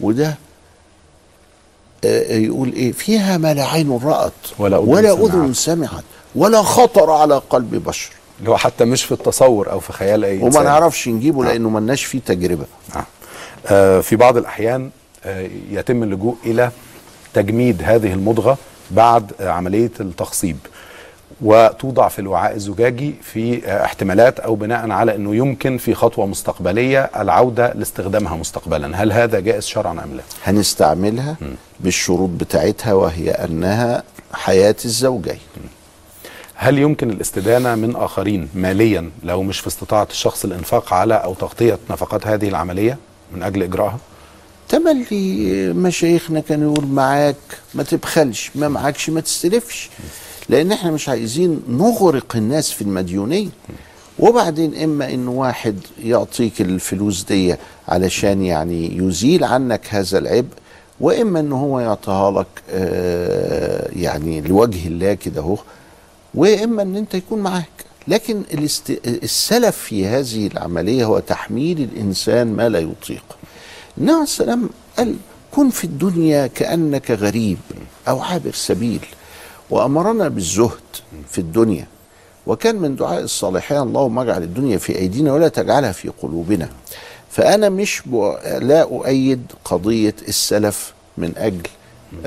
[0.00, 0.34] وده
[2.04, 5.34] آه، يقول إيه؟ فيها ما لا عين رأت ولا أذن ولا سمعت.
[5.34, 6.04] أذن سمعت
[6.34, 8.10] ولا خطر على قلب بشر.
[8.38, 10.62] اللي هو حتى مش في التصور أو في خيال أي وما.
[10.62, 12.64] نعرفش نجيبه لأنه ملناش فيه تجربة.
[12.94, 13.04] نعم.
[13.66, 14.90] آه، في بعض الأحيان
[15.24, 16.70] آه، يتم اللجوء إلى
[17.34, 18.58] تجميد هذه المضغة
[18.90, 20.56] بعد آه، عملية التخصيب.
[21.40, 27.10] وتوضع في الوعاء الزجاجي في آه، احتمالات أو بناء على أنه يمكن في خطوة مستقبلية
[27.16, 29.02] العودة لاستخدامها مستقبلا.
[29.02, 31.36] هل هذا جائز شرعا أم لا؟ هنستعملها
[31.80, 35.38] بالشروط بتاعتها وهي أنها حياة الزوجين.
[36.58, 41.78] هل يمكن الاستدانة من آخرين ماليا لو مش في استطاعة الشخص الإنفاق على أو تغطية
[41.90, 42.98] نفقات هذه العملية
[43.34, 43.98] من أجل إجراءها؟
[44.68, 47.36] تملي مشايخنا كانوا يقول معاك
[47.74, 49.90] ما تبخلش ما معاكش ما تستلفش.
[50.48, 53.48] لأن إحنا مش عايزين نغرق الناس في المديونية.
[54.18, 57.54] وبعدين إما إن واحد يعطيك الفلوس دي
[57.88, 60.48] علشان يعني يزيل عنك هذا العبء
[61.00, 65.58] وإما إن هو يعطيها لك آه يعني لوجه الله كده اهو
[66.36, 67.68] وإما إن أنت يكون معاك.
[68.08, 69.00] لكن الاست...
[69.06, 73.24] السلف في هذه العملية هو تحميل الإنسان ما لا يطيق.
[73.98, 75.14] النبي عليه السلام قال
[75.52, 77.58] كن في الدنيا كأنك غريب
[78.08, 79.06] أو عابر سبيل.
[79.70, 80.80] وأمرنا بالزهد
[81.30, 81.86] في الدنيا.
[82.46, 86.68] وكان من دعاء الصالحين اللهم اجعل الدنيا في أيدينا ولا تجعلها في قلوبنا.
[87.30, 88.36] فأنا مش ب...
[88.60, 91.68] لا أؤيد قضية السلف من أجل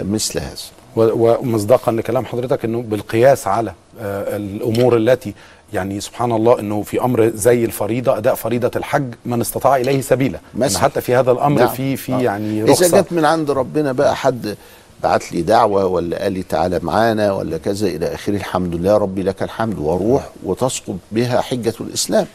[0.01, 0.55] مثل هذا.
[0.95, 5.33] ومصداقا لكلام حضرتك إنه بالقياس على الأمور التي
[5.73, 10.39] يعني سبحان الله إنه في أمر زي الفريضة أداء فريضة الحج من استطاع إليه سبيلا
[10.55, 10.79] مثلا.
[10.81, 11.67] حتى في هذا الأمر نعم.
[11.69, 12.21] في في آه.
[12.21, 14.57] يعني إذا رخصة جت من عند ربنا بقى حد
[15.03, 19.23] بعت لي دعوة ولا قال لي تعالى معانا ولا كذا إلى آخره الحمد لله ربي
[19.23, 22.27] لك الحمد وأروح وتسقط بها حجة الإسلام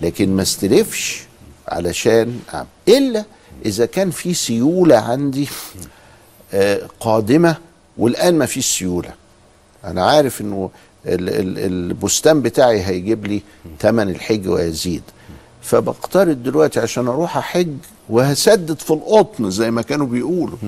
[0.00, 1.22] لكن ما استلفش
[1.68, 2.40] علشان.
[2.88, 3.24] إلا
[3.66, 5.48] إذا كان في سيولة عندي
[6.54, 7.56] آه، قادمة
[7.98, 9.10] والآن ما فيش سيولة
[9.84, 10.70] أنا عارف إنه
[11.06, 13.42] البستان بتاعي هيجيب لي
[13.80, 15.02] ثمن الحج ويزيد.
[15.62, 17.74] فبقترض دلوقتي عشان أروح أحج
[18.08, 20.58] وهسدد في القطن زي ما كانوا بيقولوا.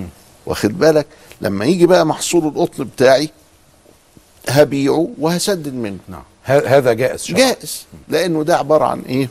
[0.46, 1.06] واخد بالك؟
[1.40, 3.30] لما يجي بقى محصول القطن بتاعي
[4.48, 5.98] هبيعه وهسدد منه.
[6.08, 6.22] نعم.
[6.44, 7.84] هذا جائز جائز.
[8.08, 9.28] لأنه ده عبارة عن إيه؟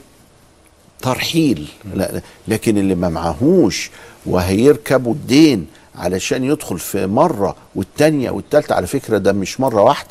[1.01, 1.67] ترحيل.
[1.93, 3.91] لا لكن اللي ما معهوش
[4.25, 10.09] وهيركبوا الدين علشان يدخل في مرة والتانية والتالتة على فكرة ده مش مرة واحدة.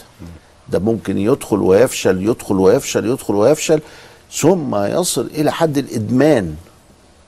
[0.72, 3.80] ده ممكن يدخل ويفشل يدخل ويفشل يدخل ويفشل
[4.32, 6.54] ثم يصل إلى حد الإدمان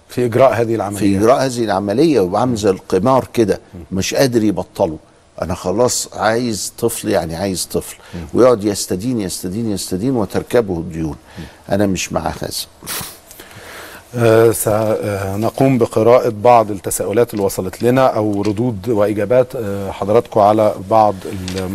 [0.09, 0.99] في إجراء هذه العملية.
[0.99, 3.61] في إجراء هذه العملية ويبقى عامل زي القمار كده
[3.93, 4.99] مش قادر يبطله.
[5.43, 7.97] أنا خلاص عايز طفل يعني عايز طفل
[8.35, 11.17] ويقعد يستدين يستدين يستدين وتركبه الديون.
[11.71, 12.51] أنا مش مع هذا.
[14.53, 21.15] سنقوم بقراءة بعض التساؤلات اللي وصلت لنا أو ردود وإجابات آه، حضراتكم على بعض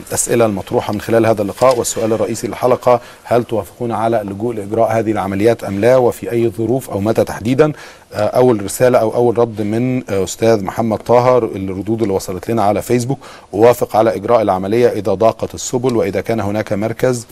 [0.07, 1.77] الأسئلة المطروحة من خلال هذا اللقاء.
[1.79, 6.89] والسؤال الرئيسي للحلقة هل توافقون على اللجوء لإجراء هذه العمليات أم لا؟ وفي أي ظروف
[6.89, 7.71] أو متى تحديدا؟
[8.13, 12.63] آه، أول رسالة أو أول رد من آه، أستاذ محمد طاهر الردود اللي وصلت لنا
[12.63, 13.19] على فيسبوك.
[13.53, 17.27] أوافق على إجراء العملية إذا ضاقت السبل وإذا كان هناك مركز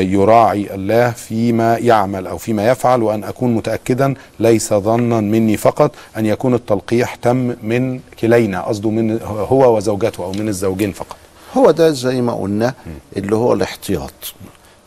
[0.00, 6.26] يراعي الله فيما يعمل أو فيما يفعل وأن أكون متاكدا ليس ظنا مني فقط أن
[6.26, 11.16] يكون التلقيح تم من كلينا قصده من هو وزوجته أو من الزوجين فقط.
[11.56, 12.74] هو ده زي ما قلنا
[13.16, 14.34] اللي هو الاحتياط.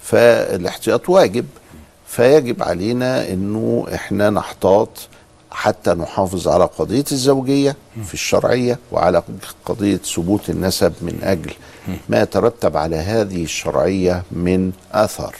[0.01, 1.45] فالاحتياط واجب
[2.07, 4.89] فيجب علينا إنه إحنا نحتاط
[5.51, 7.75] حتى نحافظ على قضية الزوجية
[8.05, 9.23] في الشرعية وعلى
[9.65, 11.53] قضية ثبوت النسب من أجل
[12.09, 15.35] ما يترتب على هذه الشرعية من أثر.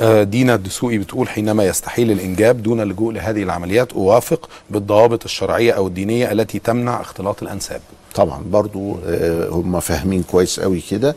[0.00, 5.86] آه، دينا الدسوقي بتقول حينما يستحيل الإنجاب دون اللجوء لهذه العمليات أوافق بالضوابط الشرعية أو
[5.86, 7.80] الدينية التي تمنع اختلاط الأنساب.
[8.14, 11.16] طبعا برضو آه، هم فاهمين كويس قوي كده.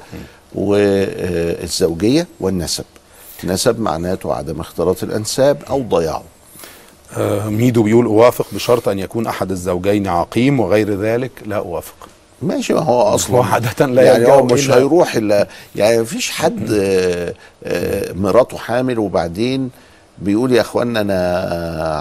[0.56, 2.86] والزوجية والنسب.
[3.44, 6.24] نسب معناته عدم اختلاط الأنساب أو ضياعه.
[7.50, 11.96] ميدو بيقول أوافق بشرط أن يكون أحد الزوجين عقيم وغير ذلك لا أوافق.
[12.42, 16.72] ماشي ما هو أصلا عادة لا يعني هو مش إلى- هيروح الا يعني مفيش حد
[16.74, 17.34] آه،
[17.64, 19.70] آه، مراته حامل وبعدين
[20.20, 21.40] بيقول يا اخوانا أنا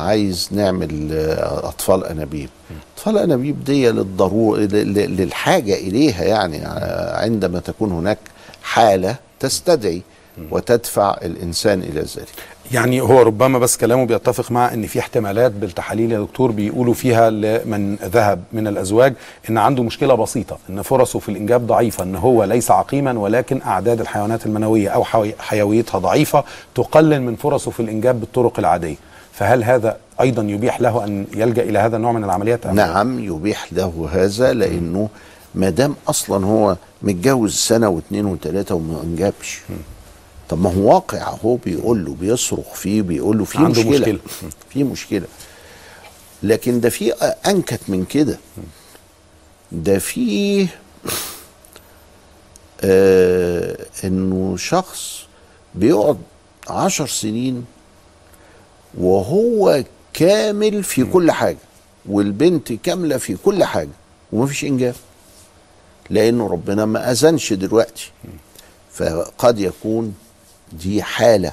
[0.06, 2.48] عايز نعمل آه، أطفال أنابيب.
[2.96, 8.18] أطفال أنابيب دي للضروره للحاجة إليها يعني آه، عندما تكون هناك
[8.62, 10.02] حالة تستدعي
[10.50, 12.28] وتدفع الإنسان إلى ذلك.
[12.72, 17.30] يعني هو ربما بس كلامه بيتفق مع إن في احتمالات بالتحاليل يا دكتور بيقولوا فيها
[17.30, 19.14] لمن ذهب من الأزواج
[19.50, 24.00] إن عنده مشكلة بسيطة إن فرصه في الإنجاب ضعيفة إن هو ليس عقيما ولكن أعداد
[24.00, 25.04] الحيوانات المنوية أو
[25.38, 26.44] حيويتها ضعيفة
[26.74, 28.96] تقلل من فرصه في الإنجاب بالطرق العادية.
[29.32, 34.08] فهل هذا أيضا يبيح له أن يلجأ إلى هذا النوع من العمليات؟ نعم يبيح له
[34.12, 35.08] هذا لأنه
[35.54, 39.60] ما دام أصلا هو متجوز سنة واثنين وثلاثة وما انجبش
[40.52, 44.18] طب ما هو واقع اهو بيقول له بيصرخ فيه بيقول له في مشكلة, مشكلة.
[44.70, 45.26] في مشكلة.
[46.42, 47.12] لكن ده في
[47.46, 48.38] أنكت من كده.
[49.72, 50.66] ده في
[52.80, 55.26] آه إنه شخص
[55.74, 56.18] بيقعد
[56.68, 57.64] عشر سنين
[58.98, 59.84] وهو
[60.14, 61.58] كامل في كل حاجة
[62.06, 63.90] والبنت كاملة في كل حاجة
[64.32, 64.94] ومفيش إنجاب.
[66.10, 68.10] لأنه ربنا ما أذنش دلوقتي.
[68.92, 70.14] فقد يكون
[70.72, 71.52] دي حالة.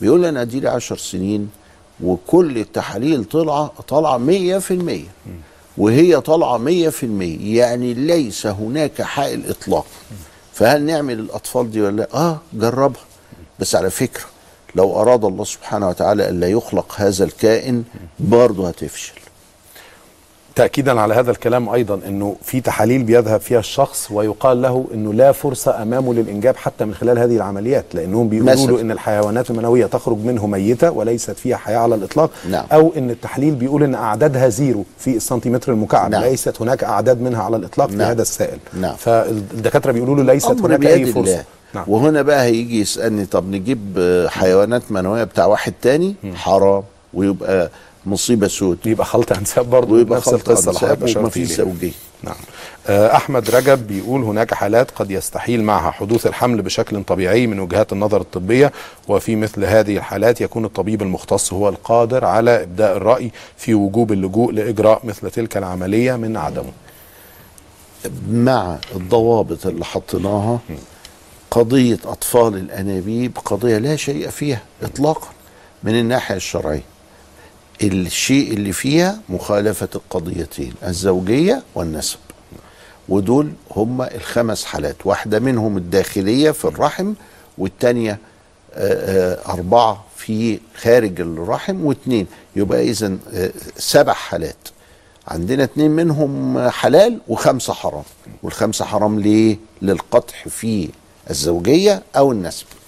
[0.00, 1.50] بيقول أنا دي لي 10 سنين
[2.04, 5.04] وكل التحاليل طالعة طالعه 100%
[5.78, 7.04] وهي طالعة 100%
[7.40, 9.86] يعني ليس هناك حائل إطلاق.
[10.52, 13.02] فهل نعمل الأطفال دي ولا لأ؟ آه جربها.
[13.60, 14.24] بس على فكرة
[14.74, 17.84] لو أراد الله سبحانه وتعالى الا يخلق هذا الكائن
[18.20, 19.12] برضه هتفشل.
[20.56, 25.32] تاكيدا على هذا الكلام أيضا إنه في تحاليل بيذهب فيها الشخص ويقال له إنه لا
[25.32, 28.54] فرصة أمامه للإنجاب حتى من خلال هذه العمليات لأنهم بيقولوا.
[28.66, 32.64] له إن الحيوانات المنوية تخرج منه ميتة وليست فيها حياة على الإطلاق نعم.
[32.72, 36.22] أو إن التحليل بيقول إن أعدادها zero في السنتيمتر المكعب نعم.
[36.22, 38.08] ليست هناك أعداد منها على الإطلاق في نعم.
[38.08, 38.94] هذا السائل نعم.
[38.96, 41.44] فالدكاترة بيقولوا له ليست هناك أي فرصة الله
[41.74, 41.84] نعم.
[41.88, 43.80] وهنا بقى هيجي يسألني طب نجيب
[44.28, 46.82] حيوانات منوية بتاع واحد تاني حرام
[47.14, 47.70] ويبقى
[48.06, 48.78] مصيبة سود.
[48.86, 51.46] يبقى خلط أنساب برضه ويبقى نفس خلط القصة اللي أنساب حضرتك أشرت إليها.
[51.56, 51.92] زوجيه
[52.22, 52.34] نعم.
[52.86, 57.92] آه، أحمد رجب بيقول هناك حالات قد يستحيل معها حدوث الحمل بشكل طبيعي من وجهات
[57.92, 58.72] النظر الطبية
[59.08, 64.52] وفي مثل هذه الحالات يكون الطبيب المختص هو القادر على إبداء الرأي في وجوب اللجوء
[64.52, 66.72] لإجراء مثل تلك العملية من عدمه.
[68.30, 70.58] مع الضوابط اللي حطيناها
[71.50, 75.28] قضية أطفال الأنابيب قضية لا شيء فيها اطلاقا
[75.84, 76.82] من الناحية الشرعية.
[77.88, 82.18] الشيء اللي فيها مخالفة القضيتين الزوجية والنسب.
[83.08, 87.12] ودول هم الخمس حالات واحدة منهم الداخلية في الرحم
[87.58, 88.18] والتانية
[88.74, 92.26] آه، آه، أربعة في خارج الرحم واثنين
[92.56, 93.16] يبقى إذا
[93.76, 94.56] سبع حالات.
[95.28, 98.02] عندنا اتنين منهم حلال وخمسة حرام.
[98.42, 100.88] والخمسة حرام ليه؟ للقطع في
[101.30, 102.66] الزوجية أو النسب.
[102.66, 102.81] آه،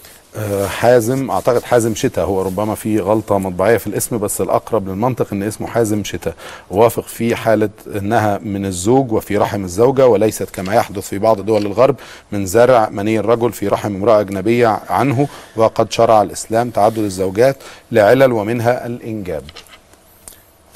[0.67, 5.43] حازم أعتقد حازم شتاء هو ربما في غلطة مطبعية في الاسم بس الأقرب للمنطق إن
[5.43, 6.35] اسمه حازم شتاء
[6.71, 11.67] وافق في حالة إنها من الزوج وفي رحم الزوجة وليست كما يحدث في بعض دول
[11.67, 11.97] الغرب
[12.33, 17.57] من زرع مني الرجل في رحم امرأة أجنبية عنه وقد شرع الإسلام تعدد الزوجات
[17.93, 19.43] لعلل ومنها الإنجاب.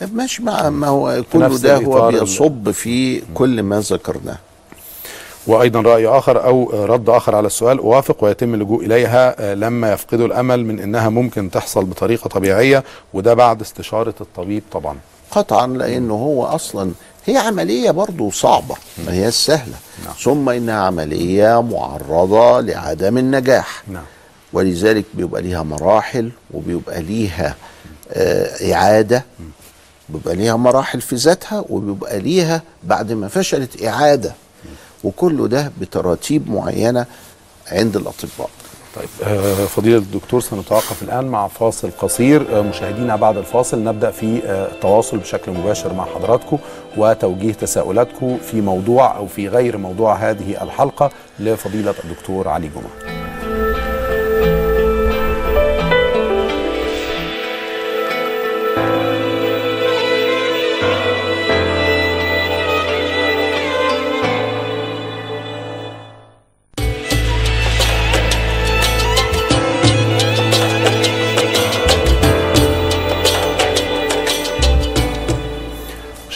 [0.00, 4.38] طب ماشي مع ما هو كله ده هو بيصب في كل ما ذكرناه.
[5.49, 10.26] وأيضا رأي آخر أو رد آخر على السؤال أوافق ويتم اللجوء إليها آه، لما يفقدوا
[10.26, 12.84] الأمل من إنها ممكن تحصل بطريقة طبيعية
[13.14, 14.96] وده بعد استشارة الطبيب طبعا.
[15.30, 16.90] قطعا لأنه هو أصلا
[17.26, 18.74] هي عملية برضو صعبة
[19.07, 19.74] ما هي سهلة.
[20.05, 20.14] نعم.
[20.22, 23.82] ثم إنها عملية معرضة لعدم النجاح.
[23.88, 24.05] نعم.
[24.53, 27.55] ولذلك بيبقى ليها مراحل وبيبقى ليها
[28.12, 29.24] آه إعادة.
[30.09, 34.32] بيبقى ليها مراحل في ذاتها وبيبقى ليها بعد ما فشلت إعادة.
[35.05, 37.07] وكله ده بتراتيب معينة
[37.72, 38.51] عند الأطباء.
[38.96, 42.59] طيب آه، فضيلة الدكتور سنتوقف الآن مع فاصل قصير.
[42.59, 46.59] آه، مشاهدينا بعد الفاصل نبدأ في آه، التواصل بشكل مباشر مع حضراتكم
[46.96, 53.18] وتوجيه تساؤلاتكم في موضوع أو في غير موضوع هذه الحلقة لفضيلة الدكتور علي جمعة.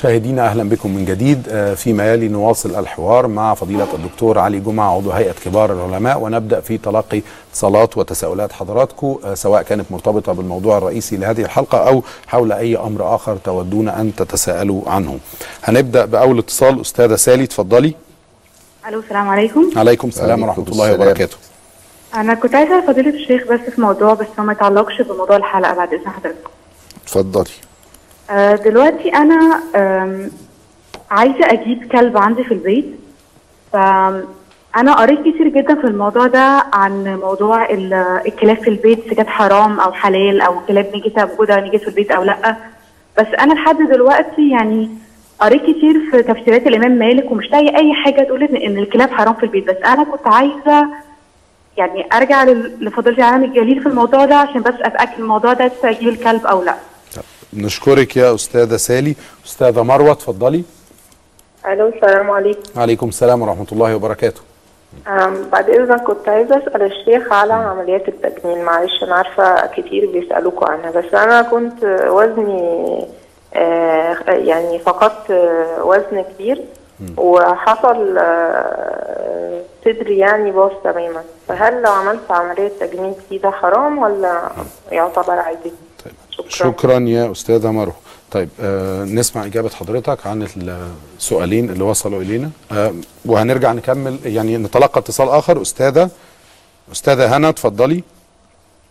[0.02, 4.96] مشاهدينا أهلا بكم من جديد آه، فيما يلي نواصل الحوار مع فضيلة الدكتور علي جمعة
[4.96, 10.78] عضو هيئة كبار العلماء ونبدأ في تلقي اتصالات وتساؤلات حضراتكم آه، سواء كانت مرتبطة بالموضوع
[10.78, 15.18] الرئيسي لهذه الحلقة أو حول أي أمر آخر تودون أن تتساءلوا عنه.
[15.64, 17.94] هنبدأ بأول اتصال أستاذة سالي اتفضلي.
[18.88, 21.00] ألو السلام عليكم عليكم السلام ورحمة الله السلام.
[21.00, 21.36] وبركاته.
[22.14, 25.92] أنا كنت عايزة فضيلة الشيخ بس في موضوع بس هو ما يتعلقش بموضوع الحلقة بعد
[25.94, 26.36] إذن حضرتك
[27.04, 27.71] اتفضلي
[28.64, 29.60] دلوقتي أنا
[31.10, 32.86] عايزة أجيب كلب عندي في البيت.
[33.72, 33.76] ف
[34.76, 39.28] أنا قريت كتير جدا في الموضوع ده عن موضوع ال- الكلاب في البيت إذا كانت
[39.28, 42.56] حرام أو حلال أو كلاب نجسه موجوده نجس في البيت أو لأ.
[43.18, 44.90] بس أنا لحد دلوقتي يعني
[45.40, 49.42] قريت كتير في تفسيرات الإمام مالك ومش لاقي أي حاجة تقول إن الكلاب حرام في
[49.42, 49.66] البيت.
[49.70, 50.88] بس أنا كنت عايزة
[51.76, 52.44] يعني أرجع
[52.80, 56.74] لفضيلة العالم الجليل في الموضوع ده عشان بس أتأكد الموضوع ده أجيب الكلب أو لأ.
[57.54, 59.14] نشكرك يا أستاذة سالي.
[59.46, 60.64] أستاذة مروة اتفضلي.
[61.66, 64.40] ألو السلام عليكم عليكم السلام ورحمة الله وبركاته.
[65.52, 70.90] بعد إذنك كنت عايزة أسأل الشيخ على عمليات التجميل معلش أنا عارفة كتير بيسألوكوا عنها
[70.90, 73.06] بس أنا كنت وزني
[73.54, 76.64] آه، يعني فقدت آه، وزن كبير
[77.16, 84.50] وحصل آه، صدري يعني باظ تماما فهل لو عملت عملية تجميل دي ده حرام ولا
[84.92, 85.72] يعتبر عادي؟
[86.32, 86.48] شكرا.
[86.50, 87.94] شكرا يا أستاذة مروة.
[88.30, 90.46] طيب آه نسمع إجابة حضرتك عن
[91.18, 92.50] السؤالين اللي وصلوا إلينا.
[92.72, 95.62] آه وهنرجع نكمل يعني نتلقى اتصال آخر.
[95.62, 96.10] أستاذة
[96.92, 98.02] أستاذة هنا اتفضلي.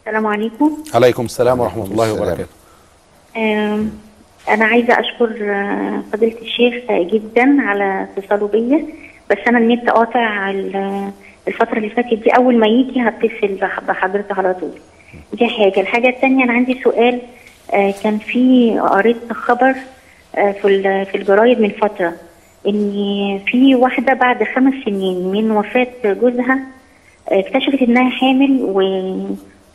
[0.05, 0.77] السلام عليكم.
[0.93, 2.13] عليكم السلام ورحمة الله.
[2.13, 2.45] وبركاته.
[4.49, 8.85] أنا عايزة أشكر آه، فضيلة الشيخ جدا على اتصاله بيا.
[9.31, 11.11] بس أنا النت قاطع ال-
[11.47, 12.29] الفترة اللي فاتت دي.
[12.29, 14.71] أول ما يجي هتصل بح- بحضرتك على طول.
[15.33, 15.81] دي حاجة.
[15.81, 17.21] الحاجة التانية أنا عندي سؤال
[17.73, 19.75] آه، كان في قريت خبر
[20.35, 22.13] آه، في في الجرايد من فترة
[22.67, 26.59] إن في واحدة بعد خمس سنين من وفاة جوزها
[27.31, 28.81] آه، اكتشفت إنها حامل و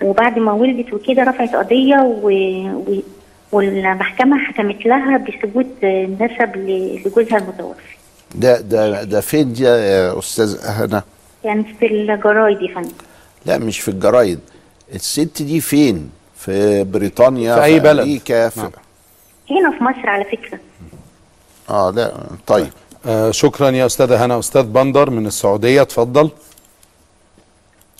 [0.02, 2.30] وبعد ما ولدت وكده رفعت قضية و...
[2.74, 3.02] و...
[3.52, 5.84] والمحكمة حكمت لها بثبوت
[6.20, 7.96] نسب لجوزها المتوفي.
[8.34, 11.02] ده ده ده فين يا أستاذ هنا؟
[11.44, 12.90] يعني في الجرايد يا فندم.
[13.46, 14.40] لا مش في الجرايد.
[14.94, 17.98] الست دي فين؟ في بريطانيا في أي بلد.
[17.98, 18.70] أمريكا في نعم.
[19.50, 20.58] هنا في مصر على فكرة.
[21.70, 22.12] آه لا
[22.46, 22.70] طيب.
[23.06, 24.38] آه شكرا يا أستاذة هنا.
[24.38, 26.30] أستاذ بندر من السعودية اتفضل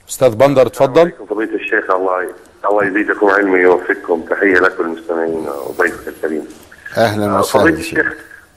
[0.08, 1.90] أستاذ بندر اتفضل فضيلة الشيخ.
[1.90, 2.28] الله
[2.70, 4.22] الله يزيدكم علم ويوفقكم.
[4.30, 6.48] تحية لكم المستمعين وضيفك الكريم.
[6.96, 8.14] أهلا فضيلة وسهلا الشيخ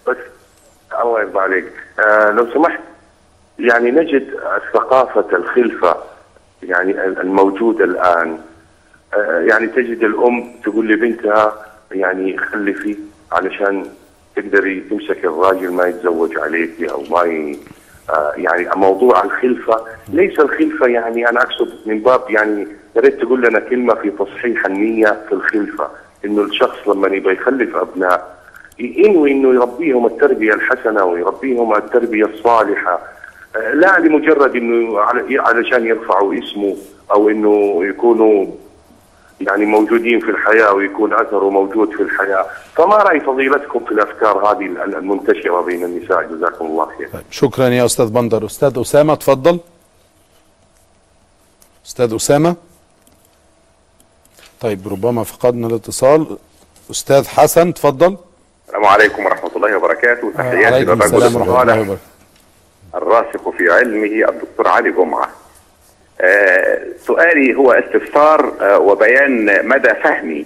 [0.08, 0.18] بس
[1.02, 1.74] الله يرضى عليك.
[2.00, 2.80] آه لو سمحت
[3.60, 4.30] يعني نجد
[4.74, 5.98] ثقافة الخلفة
[6.64, 8.38] يعني الموجودة الآن.
[9.14, 11.54] آه يعني تجد الأم تقول لبنتها
[11.92, 12.96] يعني خلفي
[13.32, 13.86] علشان
[14.36, 17.58] تقدري تمسك الراجل ما يتزوج عليك أو ما ي...
[18.10, 23.42] آه يعني موضوع الخلفة ليس الخلفة يعني أنا أقصد من باب يعني يا ريت تقول
[23.42, 25.88] لنا كلمة في تصحيح النية في الخلفة
[26.26, 28.40] إنه الشخص لما يبغى يخلف أبناء
[28.80, 33.00] ينوي إنه يربيهم التربية الحسنة ويربيهم التربية الصالحة.
[33.56, 36.78] لا لمجرد إنه على- علشان يرفعوا اسمه
[37.12, 38.46] أو إنه يكونوا
[39.42, 42.46] يعني موجودين في الحياة ويكون أثره موجود في الحياة،
[42.76, 47.10] فما رأي فضيلتكم في الأفكار هذه المنتشرة بين النساء؟ جزاكم الله خير.
[47.32, 48.46] شكرا يا أستاذ بندر.
[48.46, 49.60] أستاذ أسامة اتفضل
[51.86, 52.56] أستاذ أسامة.
[54.62, 56.38] طيب ربما فقدنا الاتصال.
[56.92, 58.18] أستاذ حسن اتفضل
[58.68, 60.32] السلام عليكم ورحمة الله وبركاته.
[60.38, 62.09] تحياتي للرجل السلام ورحمة الله وبركاته.
[62.96, 65.30] الراسخ في علمه الدكتور علي جمعة.
[66.22, 70.46] آه سؤالي هو استفسار آه وبيان مدى فهمي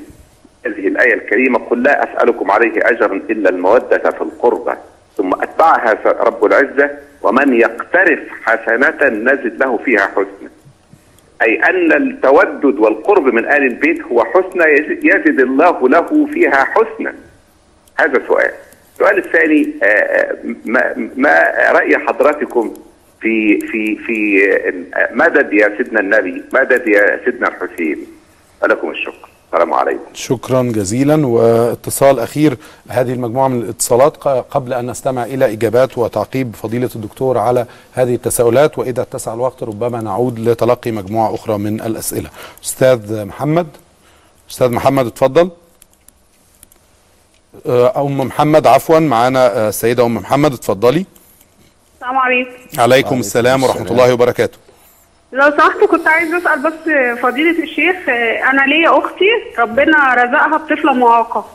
[0.65, 1.59] هذه الآية الكريمة.
[1.59, 4.73] قل لا أسألكم عليه أجرا إلا المودة في القربى
[5.17, 6.91] ثم أتبعها رب العزة
[7.21, 10.49] ومن يقترف حسنة نزد له فيها حسنة
[11.41, 17.13] أي أن التودد والقرب من آل البيت هو حسنى يزد- يزد الله له فيها حسنى
[17.99, 18.51] هذا سؤال.
[19.03, 21.31] السؤال الثاني آه، آه، ما,
[21.71, 22.73] رأي حضراتكم
[23.21, 24.45] في في في
[24.95, 27.97] آه، مدد يا سيدنا النبي مدد يا سيدنا الحسين؟
[28.63, 29.29] ولكم الشكر.
[29.47, 30.03] السلام عليكم.
[30.13, 32.57] شكرا جزيلا واتصال أخير
[32.89, 38.79] هذه المجموعة من الاتصالات قبل أن نستمع إلى إجابات وتعقيب فضيلة الدكتور على هذه التساؤلات
[38.79, 42.29] وإذا اتسع الوقت ربما نعود لتلقي مجموعة أخرى من الأسئلة.
[42.63, 43.67] أستاذ محمد؟
[44.49, 45.49] أستاذ محمد اتفضل.
[47.97, 51.05] أم محمد عفوا معانا آه، السيدة أم محمد اتفضلي.
[51.95, 52.51] السلام عليكم.
[52.81, 54.57] عليكم السلام ورحمة الله وبركاته.
[55.33, 56.73] لو سمحت كنت عايز أسأل بس
[57.21, 59.29] فضيلة الشيخ آه، أنا ليا أختي
[59.59, 61.45] ربنا رزقها بطفلة معاقه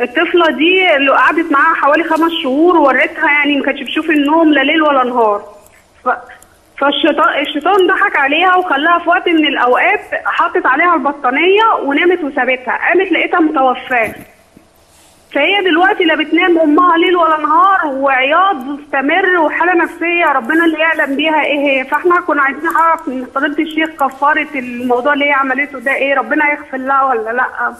[0.00, 4.60] الطفلة دي اللي قعدت معاها حوالي خمس شهور ووريتها يعني ما كانتش بتشوف النوم لا
[4.60, 5.44] ليل ولا نهار.
[6.04, 6.08] ف...
[6.78, 12.78] فالشيطان الشيطان ضحك عليها وخلاها في وقت من الأوقات حطت عليها البطانية ونامت وسابتها.
[12.88, 14.14] قامت لقيتها متوفاة.
[15.32, 21.16] فهي دلوقتي لا بتنام أمها ليل ولا نهار وعياط مستمر وحالة نفسية ربنا اللي يعلم
[21.16, 21.84] بيها إيه هي.
[21.84, 26.52] فإحنا كنا عايزين نعرف من فضيلة الشيخ كفاره الموضوع اللي هي عملته ده إيه ربنا
[26.52, 27.74] يغفر لها ولا لأ.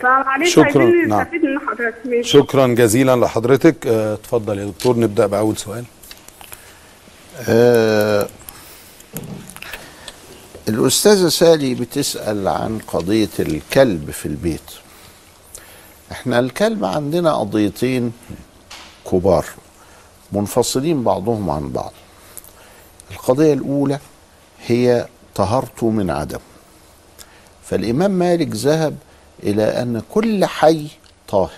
[0.00, 1.26] فمعلش شكراً، نعم.
[1.32, 2.20] من حضرتك.
[2.20, 3.86] شكرا جزيلا لحضرتك.
[3.86, 5.84] آه، اتفضل يا دكتور نبدأ بأول سؤال.
[7.48, 8.26] آه
[10.68, 14.81] الأستاذة سالي بتسأل عن قضية الكلب في البيت.
[16.12, 18.12] إحنا الكلب عندنا قضيتين
[19.10, 19.46] كبار
[20.32, 21.92] منفصلين بعضهم عن بعض.
[23.10, 23.98] القضية الأولى
[24.66, 26.38] هي طهارته من عدم.
[27.64, 28.96] فالإمام مالك ذهب
[29.42, 30.86] إلى أن كل حي
[31.28, 31.50] طاهر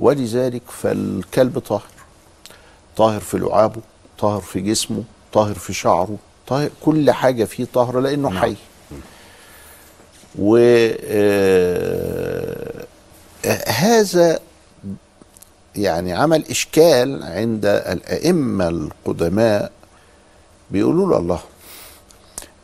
[0.00, 1.82] ولذلك فالكلب طاهر.
[2.96, 3.80] طاهر في لعابه
[4.18, 5.02] طاهر في جسمه
[5.32, 8.38] طاهر في شعره طاهر كل حاجة فيه طاهرة لأنه نعم.
[8.42, 8.56] حي.
[10.38, 10.56] و
[11.04, 12.83] آه،
[13.66, 14.38] هذا
[15.76, 19.72] يعني عمل إشكال عند الأئمة القدماء
[20.70, 21.40] بيقولوا له الله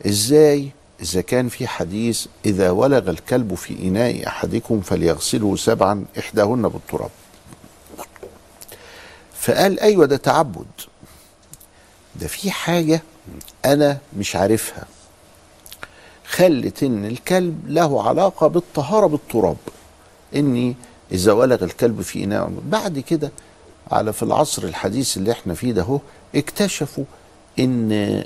[0.07, 0.69] إزاي؟
[1.01, 7.09] إذا كان في حديث إذا ولغ الكلب في إناء أحدكم فليغسله سبعا إحداهن بالتراب.
[9.39, 10.65] فقال أيوة ده تعبد.
[12.15, 13.01] ده في حاجة
[13.65, 14.85] أنا مش عارفها.
[16.27, 19.57] خلت إن الكلب له علاقة بالطهارة بالتراب.
[20.35, 20.75] إني
[21.11, 23.31] إذا ولغ الكلب في إناء بعد كده
[23.91, 25.99] على في العصر الحديث اللي إحنا فيه ده هو
[26.35, 27.03] اكتشفوا
[27.59, 28.23] إن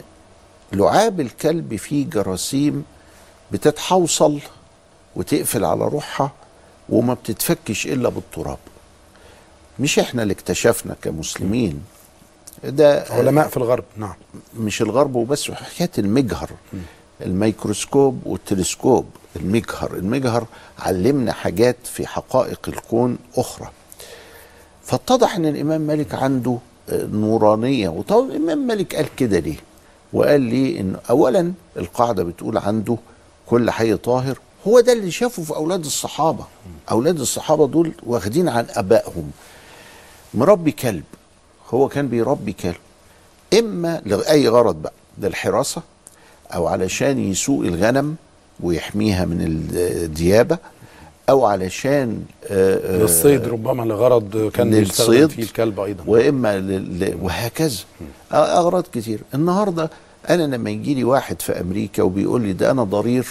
[0.74, 2.84] لعاب الكلب فيه جراثيم
[3.52, 4.40] بتتحوصل
[5.16, 6.32] وتقفل على روحها
[6.90, 8.58] وما بتتفكش إلا بالتراب.
[9.80, 11.84] مش إحنا اللي اكتشفنا كمسلمين.
[12.64, 14.14] ده علماء في الغرب نعم.
[14.60, 16.50] مش الغرب وبس حكايه المجهر
[17.22, 19.06] الميكروسكوب والتلسكوب.
[19.36, 19.94] المجهر.
[19.94, 20.46] المجهر
[20.80, 23.70] علمنا حاجات في حقائق الكون أخرى.
[24.84, 26.58] فاتضح إن الإمام مالك عنده
[26.90, 27.90] آه، نورانية.
[27.90, 29.58] وطبعا الإمام مالك قال كده ليه؟
[30.14, 32.98] وقال لي إن اولا القاعدة بتقول عنده
[33.46, 34.40] كل حي طاهر.
[34.68, 36.46] هو ده اللي شافه في أولاد الصحابة.
[36.92, 39.32] أولاد الصحابة دول واخدين عن آبائهم.
[40.34, 41.04] مربي كلب.
[41.74, 42.76] هو كان بيربي كلب.
[43.60, 45.82] إما لاي غرض بقى؟ للحراسه
[46.56, 48.16] أو علشان يسوق الغنم.
[48.60, 50.58] ويحميها من الديابة
[51.30, 56.04] أو علشان آه، آه، للصيد ربما لغرض كان للصيد فيه الكلب أيضا.
[56.08, 57.18] وإما لل...
[57.22, 57.80] وهكذا.
[58.34, 59.20] أغراض كتير.
[59.34, 59.90] النهارده
[60.30, 63.28] أنا لما يجي لي واحد في أمريكا وبيقول لي ده أنا ضرير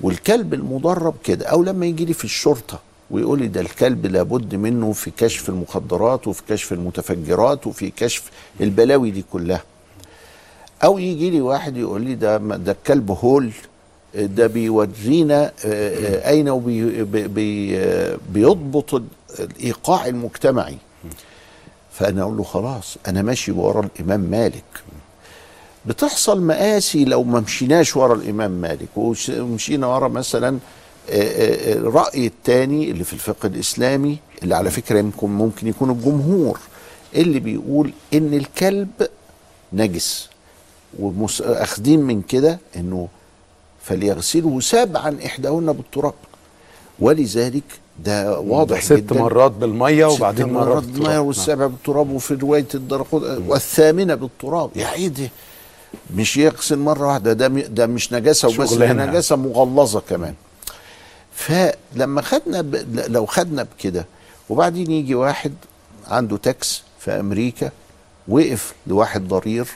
[0.00, 4.92] والكلب المدرب كده أو لما يجي لي في الشرطة ويقول لي ده الكلب لابد منه
[4.92, 9.62] في كشف المخدرات وفي كشف المتفجرات وفي كشف البلاوي دي كلها.
[10.84, 13.50] أو يجي لي واحد يقول لي ده ده الكلب هول
[14.16, 19.04] ده بيورينا آه، آه، أين وبي بي- بي- آه، بيضبط ال-
[19.38, 20.76] الإيقاع المجتمعي.
[21.92, 24.64] فأنا أقول له خلاص أنا ماشي ورا الإمام مالك.
[25.86, 30.58] بتحصل مآسي لو ما مشيناش ورا الإمام مالك ومشينا ورا مثلا
[31.08, 36.58] الراي الثاني اللي في الفقه الإسلامي اللي على فكرة يمكن ممكن يكون الجمهور
[37.14, 38.88] اللي بيقول إن الكلب
[39.72, 40.28] نجس.
[40.98, 43.08] واخدين من كده إنه
[43.86, 46.14] فليغسله سبعا إحداهن بالتراب.
[46.98, 47.64] ولذلك
[48.04, 49.20] ده واضح ست جدا.
[49.20, 51.02] مرات بالمية وبعدين ست مرات بالتراب.
[51.02, 54.70] بالمية والسابع بالتراب وفي رواية الدرقوت والثامنة بالتراب.
[54.76, 55.30] يا عيدي
[56.16, 57.32] مش يغسل مرة واحدة.
[57.32, 58.92] ده ده مش نجاسة وبس ده.
[58.92, 60.34] نجاسة مغلظة كمان.
[61.34, 62.74] فلما خدنا ب...
[63.08, 64.06] لو خدنا بكده
[64.48, 65.52] وبعدين يجي واحد
[66.08, 67.70] عنده تاكسي في أمريكا
[68.28, 69.66] وقف لواحد ضرير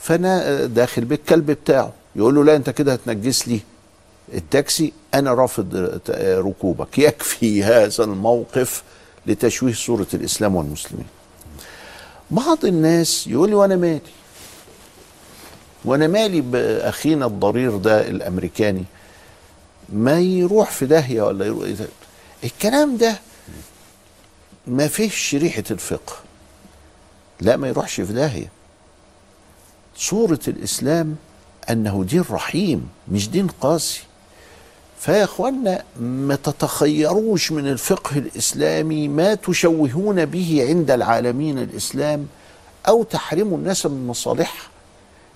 [0.00, 1.92] فأنا داخل بالكلب بتاعه.
[2.16, 3.60] يقول له لا انت كده هتنجس لي
[4.34, 6.98] التاكسي أنا رافض ركوبك.
[6.98, 8.82] يكفي هذا الموقف
[9.26, 11.06] لتشويه صورة الإسلام والمسلمين.
[12.30, 14.00] بعض الناس يقول لي وأنا مالي؟
[15.84, 18.84] وأنا مالي بأخينا الضرير ده الأمريكاني؟
[19.88, 21.68] ما يروح في داهية ولا يروح
[22.44, 23.18] الكلام ده
[24.66, 26.16] ما فيش ريحة الفقه.
[27.40, 28.48] لا ما يروحش في داهية.
[29.96, 31.16] صورة الإسلام
[31.70, 34.00] أنه دين رحيم مش دين قاسي.
[35.00, 42.26] فيا اخوانا ما تتخيروش من الفقه الإسلامي ما تشوهون به عند العالمين الإسلام
[42.88, 44.68] أو تحرموا الناس من مصالحها.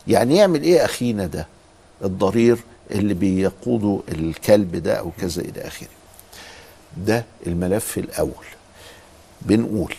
[0.09, 1.47] يعني يعمل إيه أخينا ده؟
[2.05, 2.59] الضرير
[2.91, 5.89] اللي بيقودوا الكلب ده أو كذا إلى آخره.
[6.97, 8.47] ده الملف الأول.
[9.43, 9.95] بنقول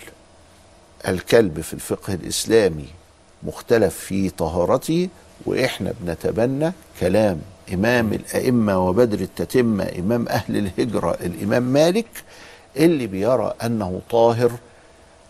[1.07, 2.86] الكلب في الفقه الإسلامي
[3.43, 5.09] مختلف في طهارته
[5.45, 7.41] وإحنا بنتبنى كلام
[7.73, 12.07] إمام الأئمة وبدر التتمة إمام أهل الهجرة الإمام مالك
[12.77, 14.51] اللي بيرى أنه طاهر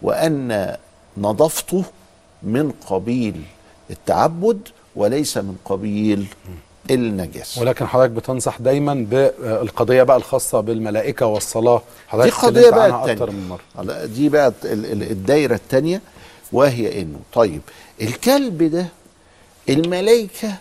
[0.02, 0.76] وأن
[1.18, 1.84] نظافته
[2.44, 3.42] من قبيل
[3.90, 4.60] التعبد
[4.96, 6.28] وليس من قبيل
[6.92, 11.82] النجاسه ولكن حضرتك بتنصح دايما بالقضية بقى الخاصة بالملائكة والصلاة.
[12.08, 13.12] حضرتك دي اتكلمت بقى التانية.
[13.14, 13.84] أكتر من مرة.
[13.84, 16.02] لا، دي بقى ال- ال- الدايرة الثانية
[16.54, 17.62] وهي إنه طيب
[18.02, 18.86] الكلب ده
[19.70, 20.54] الملائكة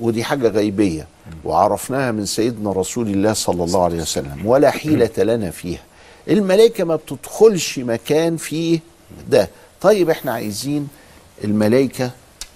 [0.00, 1.06] ودي حاجة غيبية
[1.44, 5.80] وعرفناها من سيدنا رسول الله صلى الله عليه وسلم ولا حيلة لنا فيها.
[6.28, 8.80] الملائكة ما بتدخلش مكان فيه
[9.30, 9.48] ده.
[9.80, 10.88] طيب إحنا عايزين
[11.44, 12.10] الملائكة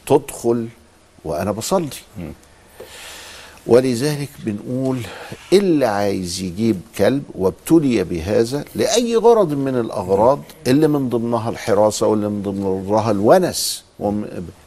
[0.06, 0.68] تدخل
[1.24, 1.88] وأنا بصلي.
[3.66, 4.98] ولذلك بنقول
[5.52, 12.28] اللي عايز يجيب كلب وابتلي بهذا لأي غرض من الأغراض اللي من ضمنها الحراسة واللي
[12.28, 13.84] من ضمنها الونس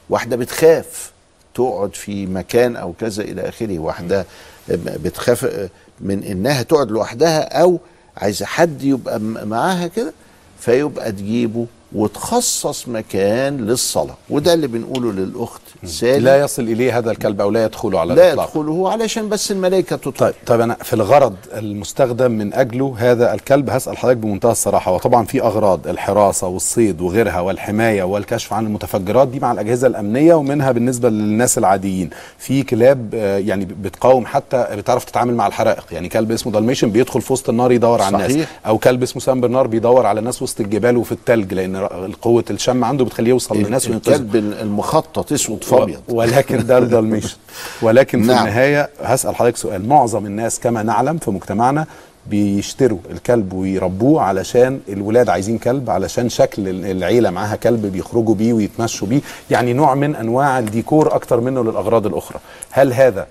[0.09, 1.12] واحدة بتخاف.
[1.55, 4.25] تقعد في مكان أو كذا إلى آخره واحدة
[4.69, 7.79] بتخاف من إنها تقعد لوحدها أو
[8.17, 10.13] عايزة حد يبقى معاها كده
[10.59, 11.65] فيبقى تجيبه
[11.95, 14.15] وتخصص مكان للصلاة.
[14.29, 16.19] وده اللي بنقوله للأخت سالي.
[16.19, 18.47] لا يصل إليه هذا الكلب أو لا يدخل على لا الإطلاق.
[18.49, 23.69] يدخله علشان بس الملائكة تدخل طيب طيب أنا في الغرض المستخدم من أجله هذا الكلب
[23.69, 24.91] هسأل حضرتك بمنتهى الصراحة.
[24.91, 30.71] وطبعا في أغراض الحراسة والصيد وغيرها والحماية والكشف عن المتفجرات دي مع الأجهزة الأمنية ومنها
[30.71, 32.09] بالنسبة للناس العاديين.
[32.37, 35.85] في كلاب آه، يعني بتقاوم حتى بتعرف تتعامل مع الحرائق.
[35.91, 38.47] يعني كلب اسمه Dalmatian بيدخل في وسط النار يدور على الناس.
[38.67, 41.82] أو كلب اسمه سان برنار بيدور على الناس وسط الجبال وفي التلج لأن ر-
[42.21, 44.13] قوة الشم عنده بتخليه يوصل للناس وينقذهم.
[44.15, 46.01] الكلب المخطط أسود فابيض.
[46.09, 47.37] ولكن ده ال Dalmatian.
[47.81, 48.45] ولكن في نعم.
[48.47, 49.87] النهاية هسأل حضرتك سؤال.
[49.87, 51.85] معظم الناس كما نعلم في مجتمعنا
[52.27, 58.53] بيشتروا الكلب ويربوه علشان الولاد عايزين كلب علشان شكل ال- العيلة معاها كلب بيخرجوا بيه
[58.53, 59.21] ويتمشوا بيه.
[59.51, 62.39] يعني نوع من أنواع الديكور أكتر منه للأغراض الأخرى.
[62.71, 63.27] هل هذا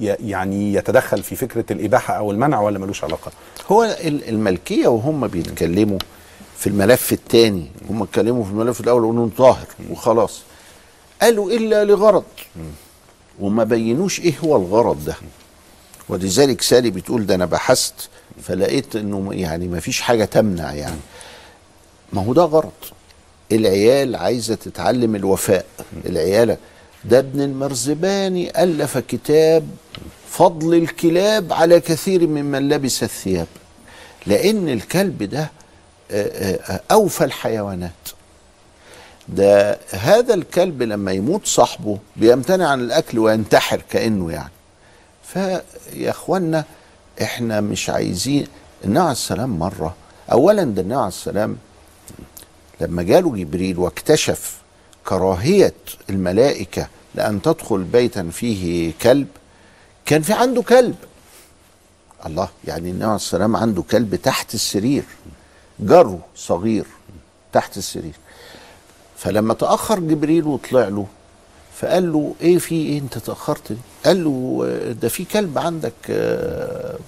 [0.00, 3.32] يعني يتدخل في فكرة الإباحة أو المنع ولا ملوش علاقة؟
[3.72, 5.98] هو ال- الملكية وهم بيتكلموا
[6.60, 10.40] في الملف الثاني هم اتكلموا في الملف الأول وانه ظاهر وخلاص.
[11.22, 12.24] قالوا إلا لغرض.
[13.40, 15.14] وما بينوش إيه هو الغرض ده.
[16.08, 18.08] ولذلك سالي بتقول ده أنا بحثت
[18.42, 21.00] فلقيت إنه يعني ما فيش حاجة تمنع يعني.
[22.12, 22.72] ما هو ده غرض.
[23.52, 25.66] العيال عايزة تتعلم الوفاء.
[26.06, 26.56] العيال
[27.04, 29.68] ده ابن المرزباني ألف كتاب
[30.30, 33.46] فضل الكلاب على كثير ممن لبس الثياب.
[34.26, 35.50] لأن الكلب ده
[36.90, 37.90] أوفى الحيوانات.
[39.28, 44.52] ده هذا الكلب لما يموت صاحبه بيمتنع عن الأكل وينتحر كأنه يعني.
[45.24, 45.62] فيا
[46.10, 46.64] إخوانا
[47.22, 48.46] إحنا مش عايزين
[48.84, 49.94] النبي عليه السلام مرة.
[50.32, 51.56] اولا ده النبي عليه السلام
[52.80, 54.56] لما جاله جبريل واكتشف
[55.04, 55.74] كراهية
[56.10, 59.26] الملائكة لأن تدخل بيتا فيه كلب
[60.06, 60.96] كان في عنده كلب.
[62.26, 65.04] الله يعني النبي عليه السلام عنده كلب تحت السرير.
[65.80, 66.84] جره صغير
[67.52, 68.14] تحت السرير.
[69.16, 71.06] فلما تأخر جبريل وطلع له
[71.76, 76.98] فقال له إيه في إيه أنت تأخرت؟ قال له آه، ده في كلب عندك آه،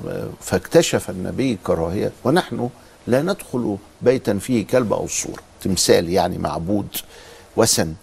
[0.41, 2.71] فاكتشف النبي كراهية ونحن
[3.07, 6.87] لا ندخل بيتا فيه كلب أو صوره تمثال يعني معبود
[7.57, 7.95] وثن.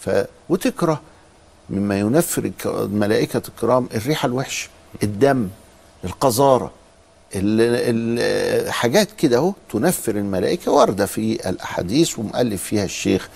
[0.00, 0.10] ف
[0.48, 1.00] وتكره
[1.70, 4.68] مما ينفر الملائكه الكرام الريحه الوحشه
[5.02, 5.48] الدم
[6.04, 6.64] القذارة.
[6.64, 6.83] ال- ال-
[8.70, 13.28] حاجات كده اهو تنفر الملائكة واردة في الأحاديث ومؤلف فيها الشيخ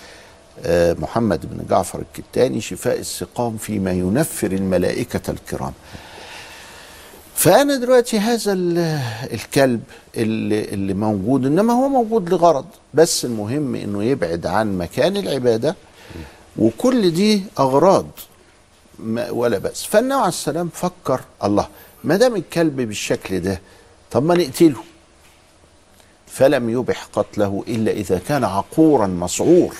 [0.64, 5.72] آه، محمد بن جعفر الكتاني شفاء السقام فيما ينفر الملائكة الكرام.
[7.34, 8.78] فأنا دلوقتي هذا ال-
[9.32, 9.80] الكلب
[10.16, 15.76] اللي, اللي موجود إنما هو موجود لغرض بس المهم إنه يبعد عن مكان العبادة
[16.58, 18.06] وكل دي أغراض
[19.30, 19.84] ولا بأس.
[19.84, 21.68] فالنبي عليه السلام فكر الله
[22.04, 23.60] ما دام الكلب بالشكل ده
[24.10, 24.82] طب ما نقتله.
[26.26, 29.76] فلم يبح قتله إلا إذا كان عقورا مسعور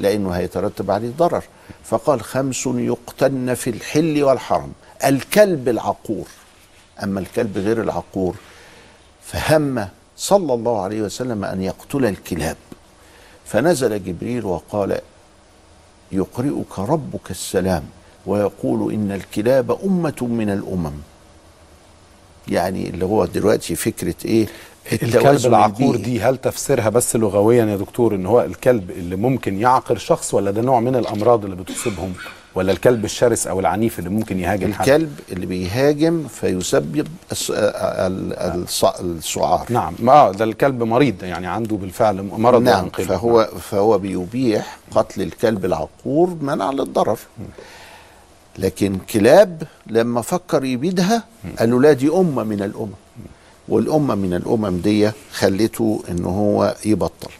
[0.00, 1.44] لأنه هيترتب عليه ضرر.
[1.84, 4.72] فقال خمس يقتن في الحل والحرم
[5.04, 6.26] الكلب العقور.
[7.02, 8.36] أما الكلب غير العقور
[9.22, 12.56] فهم صلى الله عليه وسلم أن يقتل الكلاب.
[13.46, 15.00] فنزل جبريل وقال
[16.12, 17.84] يقرئك ربك السلام
[18.26, 20.92] ويقول إن الكلاب أمة من الأمم.
[22.50, 24.46] يعني اللي هو دلوقتي فكرة إيه؟
[24.92, 25.96] الكلب العقور.
[25.96, 26.20] دي.
[26.20, 30.62] هل تفسيرها بس لغويا يا دكتور إن هو الكلب اللي ممكن يعقر شخص ولا ده
[30.62, 32.12] نوع من الأمراض اللي بتصيبهم؟
[32.54, 37.06] ولا الكلب الشرس أو العنيف اللي ممكن يهاجم حد؟ الكلب اللي بيهاجم فيسبب
[39.00, 39.66] السعار.
[39.70, 39.94] نعم.
[39.98, 42.88] ما ده الكلب مريض يعني عنده بالفعل مرض نعم.
[42.88, 47.18] فهو فهو بيبيح قتل الكلب العقور منع للضرر.
[48.58, 51.24] لكن كلاب لما فكر يبيدها
[51.58, 52.92] قالوا لا دي أمة من الأمم.
[53.68, 57.30] والأمة من الأمم دي خلته إن هو يبطل.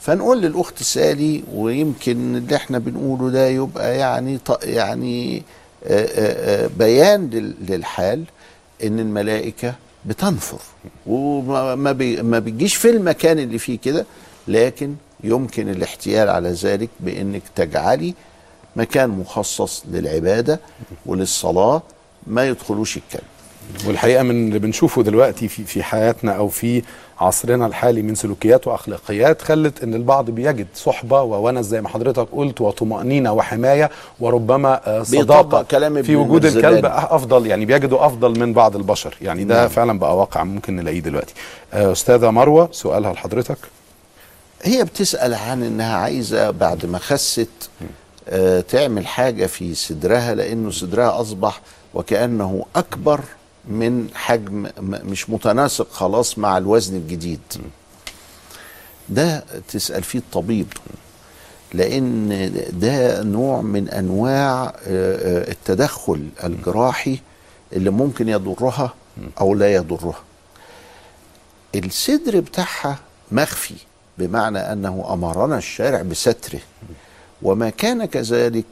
[0.00, 5.42] فنقول للأخت سالي ويمكن اللي إحنا بنقوله ده يبقى يعني يعني
[6.78, 8.24] بيان لل- للحال
[8.84, 9.74] إن الملائكة
[10.06, 10.58] بتنفر.
[11.06, 14.06] وما ما بي ما بتجيش في المكان اللي فيه كده
[14.48, 14.94] لكن
[15.24, 18.14] يمكن الاحتيال على ذلك بإنك تجعلي
[18.76, 20.60] مكان مخصص للعبادة
[21.06, 21.82] وللصلاة
[22.26, 23.22] ما يدخلوش الكلب.
[23.86, 26.82] والحقيقة من اللي بنشوفه دلوقتي في في حياتنا أو في
[27.20, 32.60] عصرنا الحالي من سلوكيات وأخلاقيات خلت إن البعض بيجد صحبة وونس زي ما حضرتك قلت
[32.60, 36.44] وطمأنينة وحماية وربما آه، صداقة كلام في وجود.
[36.44, 39.16] الكلب أفضل يعني بيجدوا أفضل من بعض البشر.
[39.22, 39.68] يعني ده نعم.
[39.68, 41.34] فعلا بقى واقع ممكن نلاقيه دلوقتي.
[41.72, 43.58] آه، أستاذة مروة سؤالها لحضرتك؟
[44.62, 47.48] هي بتسأل عن إنها عايزة بعد ما خست
[48.68, 51.60] تعمل حاجة في صدرها لأنه صدرها أصبح
[51.94, 53.20] وكأنه أكبر
[53.68, 57.40] من حجم مش متناسق خلاص مع الوزن الجديد.
[59.08, 60.66] ده تسأل فيه الطبيب
[61.74, 67.18] لأن ده نوع من أنواع آه، آه، التدخل الجراحي
[67.72, 68.94] اللي ممكن يضرها
[69.40, 70.20] أو لا يضرها.
[71.74, 72.98] الصدر بتاعها
[73.32, 73.74] مخفي
[74.18, 76.60] بمعنى أنه أمرنا الشارع بستره
[77.42, 78.64] وما كان كذلك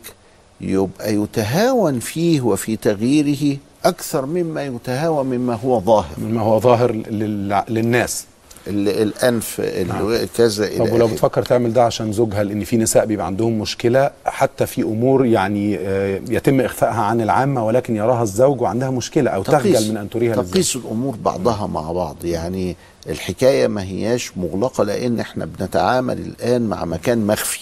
[0.61, 6.15] يبقى يتهاون فيه وفي تغييره أكثر مما يتهاون مما هو ظاهر.
[6.19, 8.25] مما هو ظاهر لل- للناس.
[8.67, 11.07] ال- الأنف ال- كذا طب ولو.
[11.07, 15.79] بتفكر تعمل ده عشان زوجها لأن في نساء بيبقى عندهم مشكلة حتى في أمور يعني
[15.79, 20.37] آه، يتم إخفائها عن العامة ولكن يراها الزوج وعندها مشكلة أو تخجل من أن تريها
[20.37, 20.53] للزوج.
[20.55, 22.17] تقيس الأمور بعضها مع بعض.
[22.25, 22.77] يعني
[23.09, 27.61] الحكاية ما هياش مغلقة لأن إحنا بنتعامل الآن مع مكان مخفي.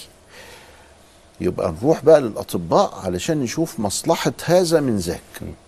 [1.40, 5.20] يبقى نروح بقى للأطباء علشان نشوف مصلحة هذا من ذاك.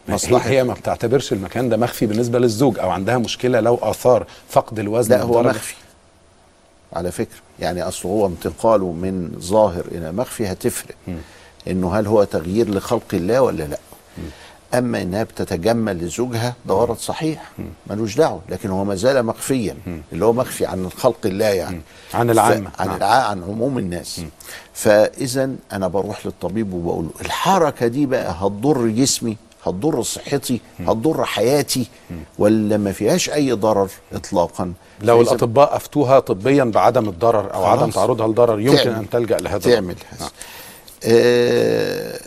[0.08, 0.48] مصلحة.
[0.50, 5.10] هي ما بتعتبرش المكان ده مخفي بالنسبة للزوج أو عندها مشكلة لو آثار فقد الوزن
[5.14, 5.74] لا هو مخفي.
[6.92, 7.38] على فكرة.
[7.60, 10.94] يعني أصل هو انتقاله من ظاهر إلى مخفي هتفرق.
[11.68, 13.78] إنه هل هو تغيير لخلق الله ولا لا.
[14.74, 17.50] أما إنها بتتجمل لزوجها ده غرض صحيح.
[17.86, 18.40] ملوش دعوة.
[18.48, 19.76] لكن هو ما زال مخفيا.
[20.12, 21.80] اللي هو مخفي عن خلق الله يعني.
[22.14, 22.70] عن العامة.
[22.70, 22.96] ف- عن نعم.
[22.96, 23.06] الع...
[23.06, 24.20] عن عموم الناس.
[24.74, 31.86] فاذا أنا بروح للطبيب وبقول له الحركة دي بقى هتضر جسمي هتضر صحتي هتضر حياتي
[32.38, 37.64] ولا ما فيهاش أي ضرر اطلاقا؟ لو الأطباء أفتوها طبيا بعدم الضرر خلاص.
[37.66, 38.94] عدم تعرضها لضرر يمكن تعمل.
[38.96, 39.96] أن تلجأ لهذا تعمل.
[40.10, 40.30] هذا
[41.04, 42.20] آه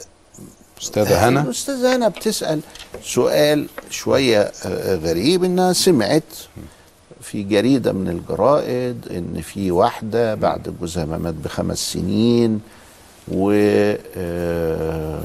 [0.84, 1.41] أستاذة هنا.
[1.41, 2.59] الأستاذة هنا بتسأل
[3.03, 5.43] سؤال شوية آه، غريب.
[5.43, 6.23] إنها سمعت
[7.21, 12.61] في جريدة من الجرائد إن في واحدة بعد جوزها ما مات بخمس سنين
[13.27, 13.51] و
[14.17, 15.21] آه،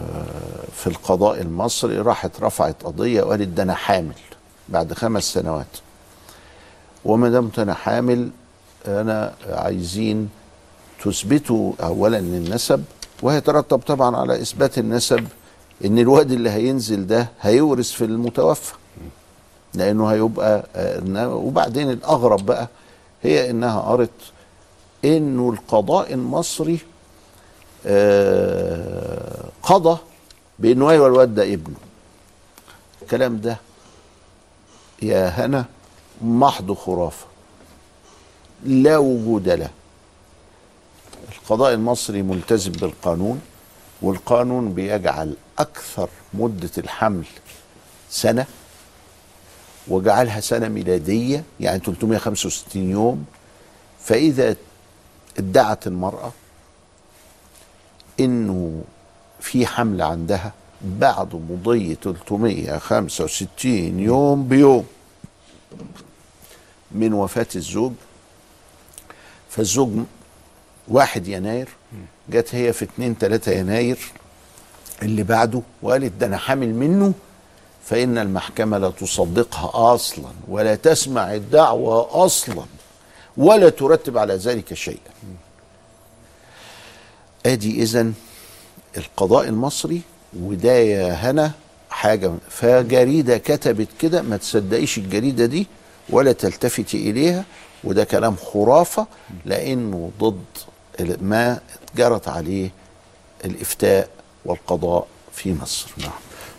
[0.87, 4.15] القضاء المصري راحت رفعت قضية وقالت ده أنا حامل
[4.69, 5.67] بعد خمس سنوات.
[7.05, 8.31] وما دمت أنا حامل
[8.87, 10.29] أنا عايزين
[11.05, 12.85] تثبتوا اولا النسب
[13.23, 15.27] وهيترتب طبعا على إثبات النسب
[15.85, 18.73] إن الواد اللي هينزل ده هيورث في المتوفى.
[19.75, 22.69] لأنه هيبقى آه، وبعدين الأغرب بقى
[23.23, 24.11] هي إنها قرت
[25.05, 26.79] انه القضاء المصري
[27.87, 29.99] آه، قضى
[30.59, 31.77] بانه أيوه الواد ده ابنه.
[33.03, 33.57] الكلام ده
[35.03, 35.65] يا هنا
[36.23, 37.27] محض خرافة.
[38.65, 39.71] لا وجود له.
[41.43, 43.41] القضاء المصري ملتزم بالقانون
[44.03, 47.27] والقانون بيجعل أكثر مدة الحمل
[48.11, 48.47] سنة
[49.89, 53.25] وجعلها سنة ميلادية يعني 365 يوم.
[54.01, 54.57] فإذا
[55.39, 56.33] ادعت المرأة
[58.21, 58.85] إنه
[59.41, 60.53] في حمل عندها
[60.83, 64.87] بعد مضي 365 يوم بيوم
[66.93, 67.93] من وفاة الزوج.
[69.51, 69.91] فالزوج
[70.89, 71.69] واحد يناير
[72.31, 73.99] جت هي في 2 3 يناير.
[75.03, 75.63] اللي بعده.
[75.83, 77.13] وقالت ده أنا حامل منه
[77.85, 82.65] فإن المحكمة لا تصدقها أصلا ولا تسمع الدعوة أصلا
[83.37, 85.11] ولا ترتب على ذلك شيئا.
[87.47, 88.13] آدي اذا
[88.97, 90.01] القضاء المصري
[90.41, 91.53] وده يا هنا
[91.91, 95.67] حاجة فجريدة كتبت كده ما تصدقيش الجريدة دي
[96.11, 97.45] ولا تلتفتي إليها
[97.85, 99.07] وده كلام خرافة
[99.45, 100.45] لأنه ضد
[101.23, 101.61] ما
[101.97, 102.71] جرت عليه
[103.45, 104.09] الإفتاء
[104.45, 105.91] والقضاء في مصر.
[105.99, 106.11] نعم.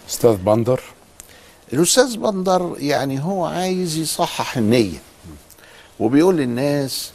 [0.10, 0.82] أستاذ بندر.
[1.74, 4.98] الأستاذ بندر يعني هو عايز يصحح النية
[6.00, 7.12] وبيقول للناس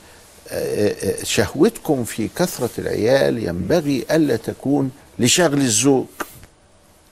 [0.49, 0.89] آه،
[1.21, 6.07] آه، شهوتكم في كثرة العيال ينبغي ألا تكون لشغل الزوج.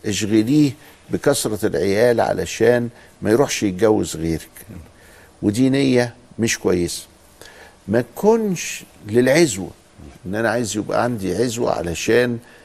[0.07, 0.73] اشغليه
[1.11, 2.89] بكثرة العيال علشان
[3.23, 4.51] ما يروحش يتجوز غيرك.
[5.43, 7.03] ودي نية مش كويسة.
[7.89, 9.71] ما تكونش للعزوة
[10.27, 12.62] إن أنا عايز يبقى عندي عزوة علشان آه،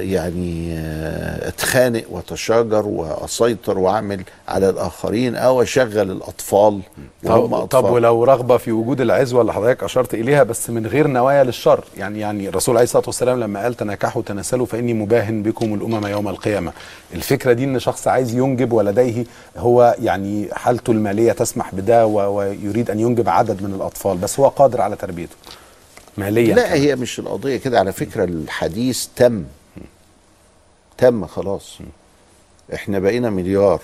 [0.00, 6.80] يعني آه، اتخانق واتشاجر واسيطر واعمل على الآخرين أو اشغل الأطفال.
[7.24, 7.68] وهم طب, أطفال.
[7.68, 11.84] طب ولو رغبة في وجود العزوة اللي حضرتك أشرت إليها بس من غير نوايا للشر.
[11.96, 16.28] يعني يعني الرسول عليه الصلاة والسلام لما قال تناكحوا تناسلوا فإني مباهن بكم الأمم يوم
[16.28, 16.72] القيامة.
[17.14, 19.24] الفكرة دي إن شخص عايز ينجب ولديه
[19.56, 24.80] هو يعني حالته المالية تسمح بده ويريد أن ينجب عدد من الأطفال بس هو قادر
[24.80, 25.36] على تربيته.
[26.18, 26.80] ماليا لا كمان.
[26.80, 27.78] هي مش القضية كده.
[27.78, 29.44] على فكرة الحديث تم.
[30.98, 31.78] تم خلاص.
[32.74, 33.80] إحنا بقينا مليار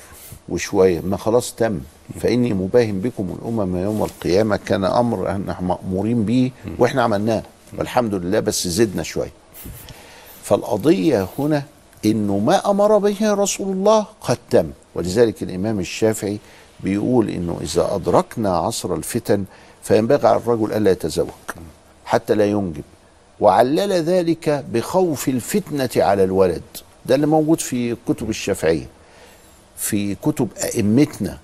[0.49, 1.01] وشوية.
[1.01, 1.81] ما خلاص تم.
[2.21, 7.43] فإني مباهم بكم الأمم يوم القيامة كان أمر إحنا مأمورين به وإحنا عملناه.
[7.79, 9.33] والحمد لله بس زدنا شوية.
[10.43, 11.63] فالقضية هنا
[12.05, 14.71] إنه ما أمر به رسول الله قد تم.
[14.95, 16.39] ولذلك الإمام الشافعي
[16.81, 19.45] بيقول إنه إذا أدركنا عصر الفتن
[19.83, 21.29] فينبغي على الرجل ألا يتزوج.
[22.13, 22.83] حتى لا ينجب.
[23.41, 26.63] وعلل ذلك بخوف الفتنة على الولد.
[27.07, 28.87] ده اللي موجود في كتب الشافعية.
[29.77, 31.39] في كتب أئمتنا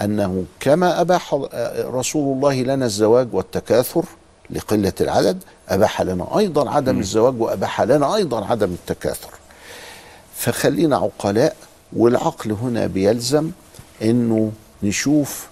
[0.00, 1.34] أنه كما أباح
[1.78, 4.04] رسول الله لنا الزواج والتكاثر
[4.50, 5.38] لقلة العدد
[5.68, 9.30] أباح لنا أيضا عدم الزواج وأباح لنا أيضا عدم التكاثر.
[10.36, 11.56] فخلينا عقلاء
[11.92, 13.50] والعقل هنا بيلزم
[14.02, 14.52] أنه
[14.82, 15.46] نشوف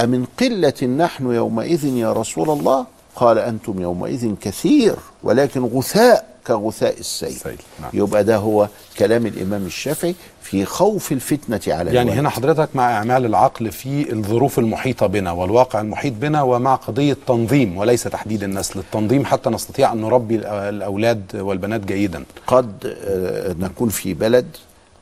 [0.00, 2.86] أمن قلة نحن يومئذ يا رسول الله
[3.20, 7.56] قال أنتم يومئذ كثير ولكن غثاء كغثاء السيل.
[7.80, 7.90] نعم.
[7.94, 12.18] يبقى ده هو كلام الإمام الشافعي في خوف الفتنة على يعني الولد.
[12.18, 17.76] هنا حضرتك مع إعمال العقل في الظروف المحيطة بنا والواقع المحيط بنا ومع قضية تنظيم
[17.78, 18.78] وليس تحديد النسل.
[18.80, 22.24] التنظيم حتى نستطيع أن نربي الأ- الأولاد والبنات جيدا.
[22.46, 22.72] قد
[23.04, 24.46] آه، نكون في بلد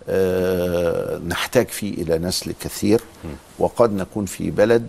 [0.08, 3.00] آه، نحتاج فيه إلى نسل كثير
[3.58, 4.86] وقد نكون في بلد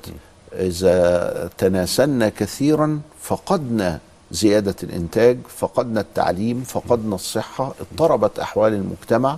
[0.54, 4.00] إذا تناسلنا كثيرا فقدنا
[4.32, 9.38] زيادة الإنتاج فقدنا التعليم فقدنا الصحة اضطربت أحوال المجتمع.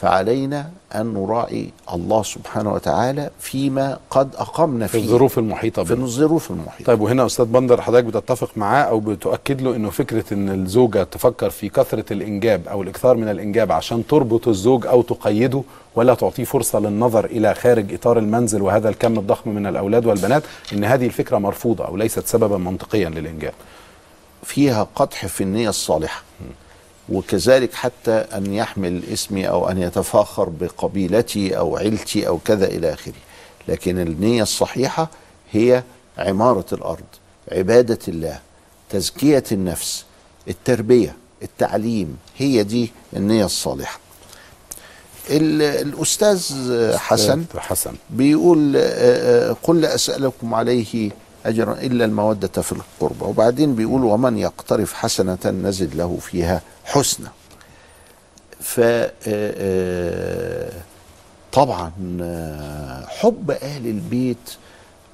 [0.00, 5.04] فعلينا أن نراعي الله سبحانه وتعالى فيما قد أقمنا في فيه.
[5.04, 6.04] الظروف المحيطة في بنا.
[6.04, 6.84] الظروف المحيطة.
[6.84, 11.50] طيب وهنا أستاذ بندر حضرتك بتتفق معاه أو بتؤكد له إنه فكرة إن الزوجة تفكر
[11.50, 15.62] في كثرة الإنجاب أو الإكثار من الإنجاب عشان تربط الزوج أو تقيده
[15.94, 20.42] ولا تعطيه فرصة للنظر إلى خارج إطار المنزل وهذا الكم الضخم من الأولاد والبنات
[20.72, 23.52] إن هذه الفكرة مرفوضة أو ليست سببا منطقيا للإنجاب.
[24.42, 26.22] فيها قدح في النية الصالحة.
[27.10, 33.12] وكذلك حتى أن يحمل اسمي أو أن يتفاخر بقبيلتي أو عيلتي أو كذا إلى آخره.
[33.68, 35.08] لكن النية الصحيحة
[35.52, 35.82] هي
[36.18, 37.04] عمارة الأرض
[37.52, 38.38] عبادة الله
[38.90, 40.04] تزكية النفس
[40.48, 43.98] التربية التعليم هي دي النية الصالحة.
[45.30, 46.38] ال- الأستاذ
[46.98, 47.92] حسن حسن.
[48.10, 48.80] بيقول آه،
[49.50, 51.10] آه، قل أسألكم عليه
[51.46, 53.24] أجرا إلا المودة في القربى.
[53.24, 57.28] وبعدين بيقول ومن يقترف حسنة نزد له فيها حسنى
[58.60, 60.72] ف آه، آه،
[61.52, 64.50] طبعا آه، حب أهل البيت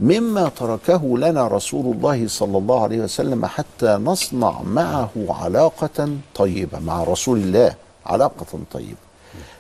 [0.01, 7.05] مما تركه لنا رسول الله صلى الله عليه وسلم حتى نصنع معه علاقة طيبة مع
[7.05, 7.74] رسول الله
[8.07, 8.97] علاقة طيبة.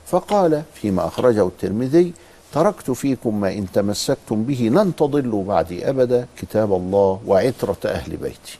[0.06, 2.12] فقال فيما أخرجه الترمذي
[2.56, 8.58] تركت فيكم ما إن تمسكتم به لن تضلوا بعدي أبدا كتاب الله وعترة أهل بيتي.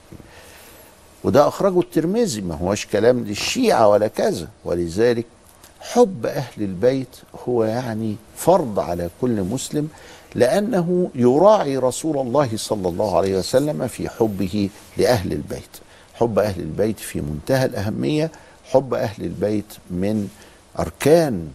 [1.23, 4.47] وده أخرجه الترمذي ما هوش كلام للشيعة ولا كذا.
[4.65, 5.25] ولذلك
[5.79, 7.07] حب أهل البيت
[7.47, 9.89] هو يعني فرض على كل مسلم
[10.35, 15.73] لأنه يراعي رسول الله صلى الله عليه وسلم في حبه لأهل البيت.
[16.13, 18.31] حب أهل البيت في منتهى الأهمية
[18.63, 20.29] حب أهل البيت من
[20.79, 21.47] أركان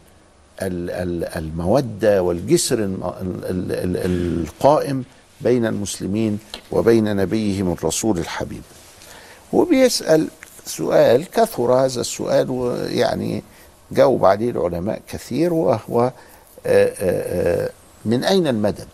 [1.36, 2.90] المودة والجسر
[4.04, 5.04] القائم
[5.40, 6.38] بين المسلمين
[6.72, 8.62] وبين نبيهم الرسول الحبيب.
[9.52, 10.28] وبيسأل
[10.66, 13.42] سؤال كثر هذا السؤال ويعني
[13.92, 16.12] جاوب عليه العلماء كثير وهو آه،
[16.66, 16.92] آه،
[17.66, 17.70] آه،
[18.04, 18.88] من أين المدد؟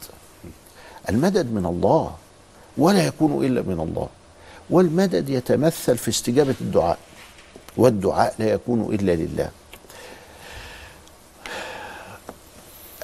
[1.08, 2.14] المدد من الله
[2.78, 4.08] ولا يكون إلا من الله.
[4.70, 6.98] والمدد يتمثل في استجابة الدعاء.
[7.76, 9.50] والدعاء لا يكون إلا لله.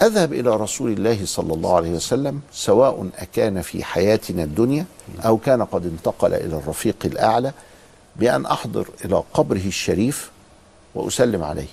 [0.02, 4.86] أذهب إلى رسول الله صلى الله عليه وسلم سواء أكان في حياتنا الدنيا
[5.26, 7.52] أو كان قد انتقل إلى الرفيق الأعلى
[8.16, 10.30] بأن أحضر إلى قبره الشريف
[10.94, 11.66] وأسلم عليه.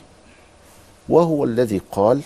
[1.09, 2.22] وهو الذي قال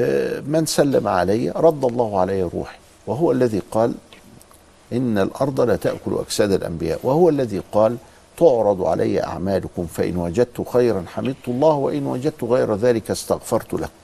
[0.00, 2.76] آه، من سلم علي رد الله علي روحي.
[3.06, 3.94] وهو الذي قال
[4.92, 7.00] إن الأرض لا تأكل أجساد الأنبياء.
[7.02, 7.96] وهو الذي قال
[8.36, 14.03] تعرض علي أعمالكم فإن وجدت خيرا حمدت الله وإن وجدت غير ذلك استغفرت لكم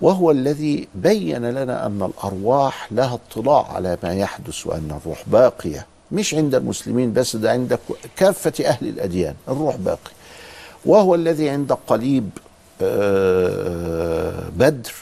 [0.00, 5.86] وهو الذي بين لنا أن الأرواح لها اطلاع على ما يحدث وأن الروح باقية.
[6.12, 7.78] مش عند المسلمين بس ده عند
[8.16, 10.10] كافة أهل الأديان الروح باقي
[10.86, 12.30] وهو الذي عند قليب
[12.82, 14.92] آه، بدر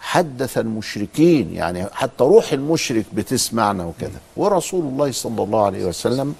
[0.00, 4.20] حدث المشركين يعني حتى روح المشرك بتسمعنا وكذا.
[4.36, 6.34] ورسول الله صلى الله عليه وسلم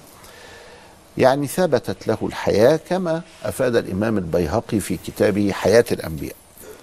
[1.17, 6.35] يعني ثبتت له الحياة كما أفاد الإمام البيهقي في كتابه حياة الأنبياء.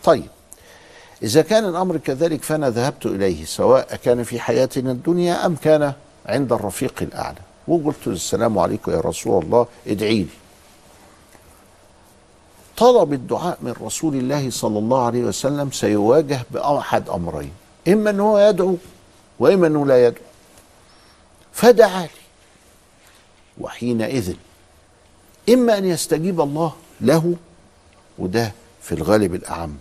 [0.05, 0.27] طيب
[1.23, 5.93] إذا كان الأمر كذلك فأنا ذهبت إليه سواء كان في حياتنا الدنيا أم كان
[6.27, 7.39] عند الرفيق الأعلى.
[7.69, 10.29] وقلت السلام عليكم يا رسول الله ادعي لي.
[12.77, 17.53] طلب الدعاء من رسول الله صلى الله عليه وسلم سيواجه بأحد أمرين
[17.89, 18.77] إما أنه يدعو
[19.39, 20.25] وإما أنه لا يدعو.
[21.53, 22.09] فدعا لي.
[23.61, 24.35] وحينئذ
[25.49, 27.35] إما أن يستجيب الله له
[28.19, 28.53] وده
[28.83, 29.77] في الغالب الأعم.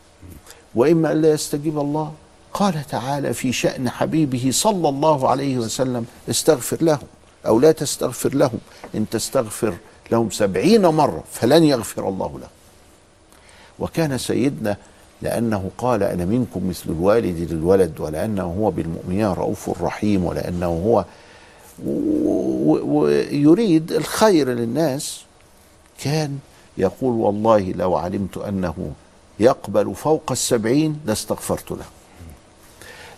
[0.76, 2.14] وإما أن لا يستجيب الله.
[2.54, 7.08] قال تعالى في شأن حبيبه صلى الله عليه وسلم استغفر لهم
[7.48, 8.60] أو لا تستغفر لهم.
[8.96, 9.74] إن تستغفر
[10.12, 12.50] لهم سبعين مرة فلن يغفر الله لهم.
[13.80, 14.78] وكان سيدنا
[15.22, 21.06] لأنه قال أنا منكم مثل الوالد للولد ولأنه هو بالمؤمنين رؤوف رحيم ولأنه هو
[22.94, 25.22] ويريد الخير للناس.
[26.04, 26.40] كان
[26.78, 28.92] يقول والله لو علمت أنه
[29.40, 31.86] يقبل فوق السبعين لاستغفرت له.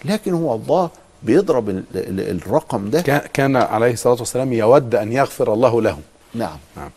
[0.05, 0.89] لكن هو الله
[1.23, 3.01] بيضرب ال- ال- الرقم ده.
[3.33, 5.99] كان- عليه الصلاة والسلام يود أن يغفر الله له.
[6.33, 6.57] نعم.
[6.77, 6.89] نعم.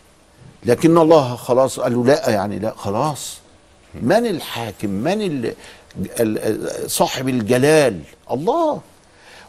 [0.65, 3.39] لكن الله خلاص قالوا لا يعني لا خلاص.
[4.03, 5.53] من الحاكم؟ من
[6.87, 8.81] صاحب الجلال؟ الله.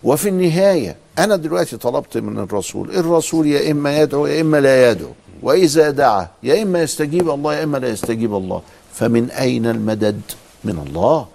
[0.03, 5.11] وفي النهاية أنا دلوقتي طلبت من الرسول الرسول يا إما يدعو يا إما لا يدعو.
[5.41, 8.61] وإذا دعا يا إما يستجيب الله يا إما لا يستجيب الله.
[8.99, 10.21] فمن أين المدد
[10.63, 11.27] من الله؟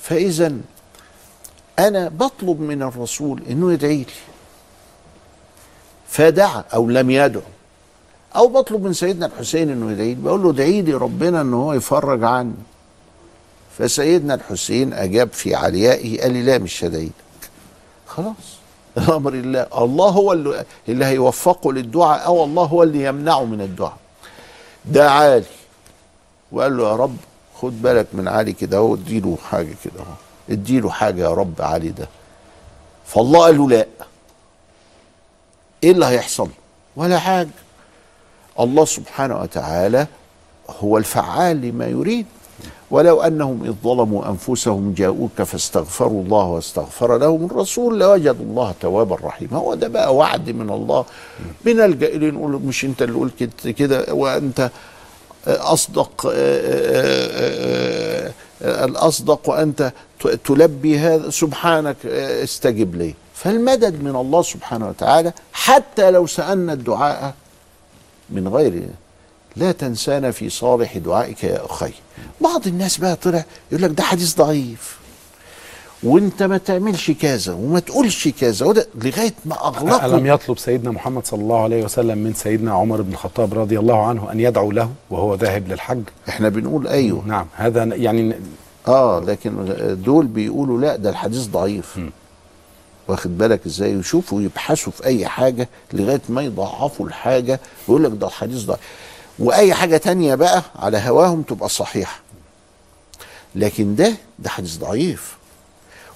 [0.00, 0.52] فإذا
[1.78, 4.06] أنا بطلب من الرسول إنه يدعي لي.
[6.08, 7.42] فدعا أو لم يدعو
[8.36, 10.20] أو بطلب من سيدنا الحسين إنه يدعي لي.
[10.20, 12.54] بقول له ادعي لي ربنا ان هو يفرج عني.
[13.78, 17.50] فسيدنا الحسين أجاب في عليائه قال لي لا مش هدعي لك
[18.06, 18.58] خلاص.
[18.96, 23.98] الأمر الله الله هو اللي, اللي هيوفقه للدعاء أو الله هو اللي يمنعه من الدعاء.
[24.84, 25.44] دعا لي.
[26.52, 27.16] وقال له يا رب
[27.60, 30.14] خد بالك من علي كده اهو اديله حاجة كده اهو
[30.50, 32.08] اديله حاجة يا رب علي ده.
[33.06, 33.86] فالله قال له لا.
[35.84, 36.48] إيه اللي هيحصل؟
[36.96, 37.48] ولا حاجة.
[38.60, 40.06] الله سبحانه وتعالى
[40.80, 42.26] هو الفعال لما يريد.
[42.90, 49.58] ولو أنهم إذ ظلموا أنفسهم جاءوك فاستغفروا الله واستغفر لهم الرسول لوجدوا الله توابا رحيما.
[49.58, 51.04] هو ده بقى وعد من الله.
[51.64, 54.70] بنلجا اليه نقول مش أنت اللي قلت كده وأنت
[55.48, 56.32] أصدق
[58.62, 59.92] الأصدق وانت
[60.44, 63.14] تلبي هذا سبحانك استجب لي.
[63.34, 67.34] فالمدد من الله سبحانه وتعالى حتى لو سألنا الدعاء
[68.30, 68.88] من غير
[69.56, 71.92] لا تنسانا في صالح دعائك يا أخي.
[72.40, 74.97] بعض الناس بقى طلع يقول لك ده حديث ضعيف.
[76.02, 78.66] وانت ما تعملش كذا وما تقولش كذا.
[78.66, 83.02] وده لغاية ما اغلقوا ألم يطلب سيدنا محمد صلى الله عليه وسلم من سيدنا عمر
[83.02, 87.24] بن الخطاب رضي الله عنه أن يدعو له وهو ذاهب للحج؟ إحنا بنقول أيوه.
[87.26, 88.34] نعم هذا يعني
[88.88, 91.96] آه لكن دول بيقولوا لا ده الحديث ضعيف.
[91.98, 92.10] م.
[93.08, 97.60] واخد بالك إزاي؟ يشوفوا يبحثوا في أي حاجة لغاية ما يضعفوا الحاجة.
[97.88, 98.80] ويقول لك ده الحديث ضعيف.
[99.38, 102.20] وأي حاجة تانية بقى على هواهم تبقى صحيحة.
[103.54, 105.37] لكن ده ده حديث ضعيف.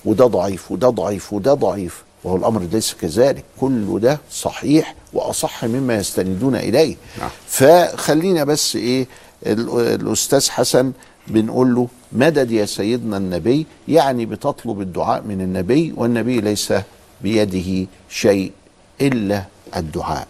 [0.04, 2.02] وده ضعيف وده ضعيف وده ضعيف.
[2.24, 3.44] وهو الأمر ليس كذلك.
[3.60, 6.96] كل ده صحيح وأصح مما يستندون إليه.
[7.18, 7.30] نعم.
[7.46, 9.06] فخلينا بس إيه
[9.46, 10.92] الأستاذ حسن
[11.28, 13.66] بنقول له مدد يا سيدنا النبي.
[13.88, 16.72] يعني بتطلب الدعاء من النبي والنبي ليس
[17.20, 18.52] بيده شيء
[19.00, 19.44] إلا
[19.76, 20.26] الدعاء.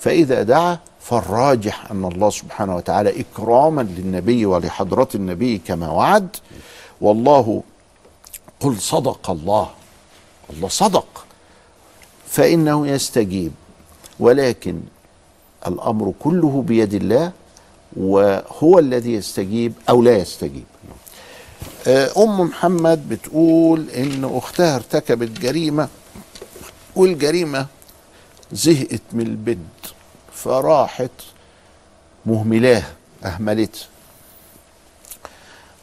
[0.00, 6.36] فإذا دعا فالراجح أن الله سبحانه وتعالى إكراما للنبي ولحضرة النبي كما وعد.
[7.00, 7.62] والله
[8.64, 9.70] قل صدق الله.
[10.50, 11.26] الله صدق.
[12.28, 13.52] فإنه يستجيب.
[14.20, 14.80] ولكن
[15.66, 17.32] الأمر كله بيد الله
[17.96, 20.64] وهو الذي يستجيب أو لا يستجيب.
[22.16, 25.88] أم محمد بتقول إن أختها ارتكبت جريمة
[26.96, 27.66] والجريمة
[28.52, 29.82] زهقت من البنت
[30.32, 31.10] فراحت
[32.26, 32.92] مهملاها
[33.24, 33.86] اهملتها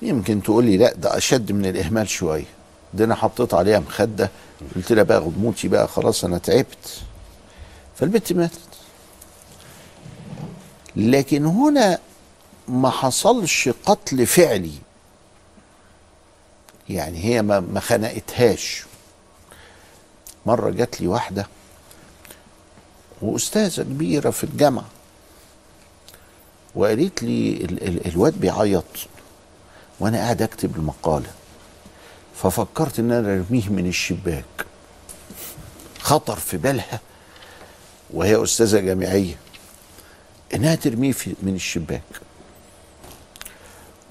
[0.01, 2.45] يمكن تقول لي لا ده أشد من الإهمال شوية.
[2.93, 4.29] ده أنا حطيت عليها مخدة
[4.75, 7.01] قلت لها بقى غضموتي بقى خلاص أنا تعبت.
[7.95, 8.59] فالبنت ماتت.
[10.95, 11.99] لكن هنا
[12.67, 14.73] ما حصلش قتل فعلي.
[16.89, 18.83] يعني هي ما خنقتهاش.
[20.45, 21.47] مرة جات لي واحدة
[23.21, 24.85] وأستاذة كبيرة في الجامعة.
[26.75, 28.83] وقالت لي ال ال الواد بيعيط.
[29.99, 31.29] وأنا قاعد أكتب المقالة.
[32.43, 34.65] ففكرت إن أنا أرميه من الشباك.
[35.99, 36.99] خطر في بالها
[38.13, 39.35] وهي أستاذة جامعية
[40.55, 42.01] إنها ترميه في من الشباك.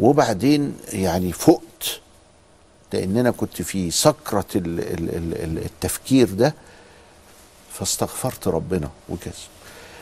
[0.00, 2.00] وبعدين يعني فقت
[2.92, 6.54] لأن أنا كنت في سكرة ال ال ال التفكير ده
[7.72, 9.32] فاستغفرت ربنا وكذا.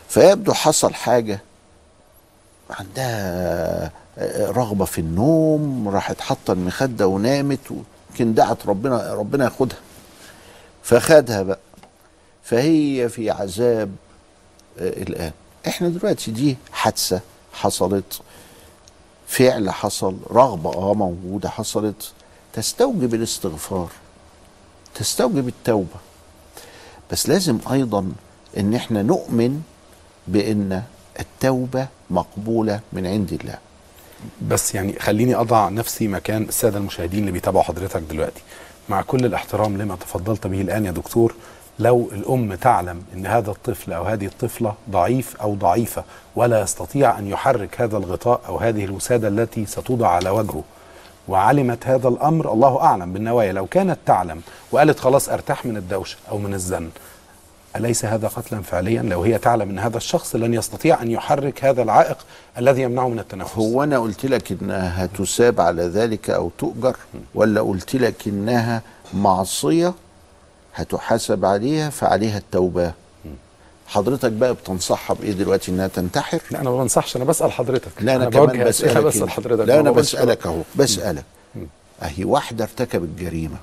[0.09, 1.41] فيبدو حصل حاجة
[2.71, 3.91] عندها
[4.51, 7.73] رغبة في النوم راحت حاطة المخدة ونامت
[8.21, 9.79] يمكن دعت ربنا ربنا ياخدها.
[10.83, 11.59] فخدها بقى.
[12.43, 13.91] فهي في عذاب
[14.79, 15.33] الآن.
[15.67, 17.21] إحنا دلوقتي دي حادثة
[17.53, 18.21] حصلت
[19.29, 22.13] فعل حصل رغبة آه موجودة حصلت.
[22.53, 23.89] تستوجب الاستغفار
[24.95, 25.97] تستوجب التوبة.
[27.13, 28.13] بس لازم أيضا
[28.57, 29.63] إن إحنا نؤمن
[30.29, 30.83] بإن
[31.21, 33.59] التوبة مقبولة من عند الله.
[34.43, 38.43] بس يعني خليني أضع نفسي مكان السادة المشاهدين اللي بيتابعوا حضرتك دلوقتي.
[38.89, 41.35] مع كل الاحترام لما تفضلت به الآن يا دكتور
[41.79, 46.05] لو الأم تعلم إن هذا الطفل أو هذه الطفلة ضعيف أو ضعيفة
[46.37, 50.63] ولا يستطيع أن يحرك هذا الغطاء أو هذه الوسادة التي ستوضع على وجهه
[51.29, 54.41] وعلمت هذا الأمر الله أعلم بالنوايا لو كانت تعلم
[54.73, 56.89] وقالت خلاص أرتاح من الدوشة أو من الزن
[57.79, 61.83] أليس هذا قتلا فعليا؟ لو هي تعلم أن هذا الشخص لن يستطيع أن يحرك هذا
[61.83, 62.17] العائق
[62.59, 63.55] الذي يمنعه من التنفس.
[63.55, 66.97] هو أنا قلت لك إنها تساب على ذلك أو تؤجر
[67.35, 68.83] ولا قلت لك إنها
[69.15, 69.95] معصية
[70.75, 72.93] هتحاسب عليها فعليها التوبة؟
[73.87, 77.91] حضرتك بقى بتنصحها بإيه دلوقتي إنها تنتحر؟ لا أنا ما بنصحش أنا بسأل حضرتك.
[78.01, 79.69] لا أنا, أنا كمان بسألك بسأل حضرتك.
[79.69, 80.61] لا أنا بسألك أهو.
[80.79, 81.25] بسألك.
[82.03, 83.57] أهي واحدة ارتكبت جريمة.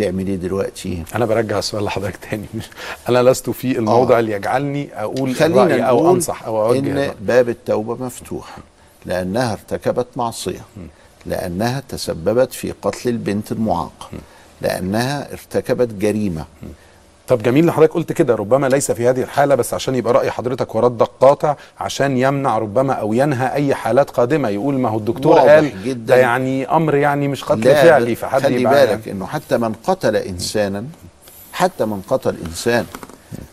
[0.00, 2.46] تعمل إيه دلوقتي؟ أنا برجع السؤال لحضرتك تاني
[3.08, 4.20] أنا لست في الموضع آه.
[4.20, 7.14] اللي يجعلني أقول خلينا أو أنصح أو أوجه إن.
[7.20, 8.58] باب التوبة مفتوح
[9.06, 10.60] لأنها ارتكبت معصية
[11.26, 14.08] لأنها تسببت في قتل البنت المعاقة
[14.60, 16.44] لأنها ارتكبت جريمة
[17.30, 20.30] طب جميل إن حضرتك قلت كده ربما ليس في هذه الحالة بس عشان يبقى رأي
[20.30, 24.48] حضرتك وردك قاطع عشان يمنع ربما أو ينهى أي حالات قادمة.
[24.48, 26.06] يقول ما هو الدكتور قال جدا.
[26.06, 29.10] ده يعني أمر يعني مش قتل فعلي فحد خلي بالك يعني.
[29.10, 30.84] إنه حتى من قتل انسانا
[31.52, 32.86] حتى من قتل إنسان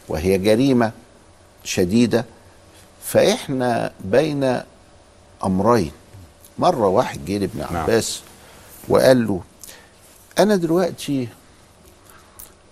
[0.09, 0.91] وهي جريمة
[1.63, 2.25] شديدة
[3.03, 4.61] فإحنا بين
[5.45, 5.91] أمرين.
[6.59, 8.21] مرة واحد جه لابن عباس
[8.89, 9.41] وقال له
[10.39, 11.27] أنا دلوقتي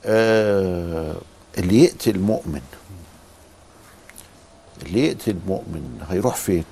[0.06, 1.16] آه
[1.58, 2.62] اللي يقتل مؤمن.
[4.84, 6.64] اللي يقتل مؤمن هيروح فين؟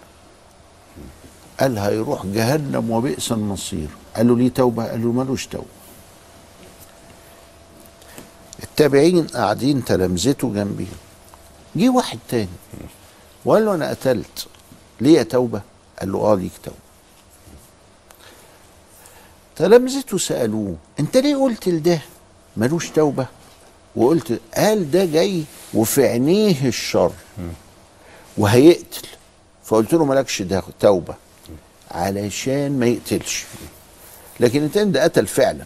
[1.60, 5.66] قال هيروح جهنم وبئس المصير قال له ليه توبة؟ قال له ملوش توبة.
[8.64, 10.88] التابعين قاعدين تلامذته جنبي.
[11.76, 12.48] جه واحد تاني.
[13.46, 14.48] وقال له أنا قتلت.
[15.02, 15.62] ليه توبة؟
[16.00, 16.78] قال له آه ليك توبة.
[19.56, 22.02] تلامذته سألوه أنت ليه قلت لده؟
[22.58, 23.28] ملوش توبة.
[23.96, 25.44] وقلت قال ده جاي
[25.74, 27.12] وفي عينيه الشر.
[28.38, 29.08] وهيقتل.
[29.66, 30.44] فقلت له مالكش
[30.80, 31.16] توبة.
[31.92, 33.44] علشان ما يقتلش.
[34.40, 35.64] لكن انت ده قتل فعلا.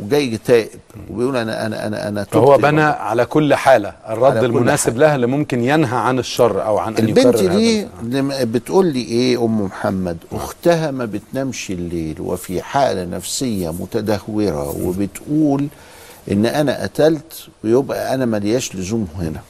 [0.00, 0.80] وجاي تائب
[1.10, 5.64] وبيقول أنا أنا أنا أنا فهو بنى على كل حالة الرد المناسب لها اللي ممكن
[5.64, 9.60] ينهى عن الشر أو عن أن البنت يكرر دي هذا لما بتقول لي إيه أم
[9.60, 15.68] محمد؟ أختها ما بتنامش الليل وفي حالة نفسية متدهورة وبتقول
[16.30, 19.40] إن أنا قتلت ويبقى أنا ملياش لزوم هنا.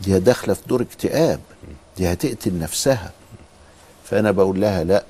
[0.00, 1.40] دي داخلة في دور اكتئاب.
[1.96, 3.10] دي هتقتل نفسها.
[4.04, 5.04] فأنا بقول لها لأ.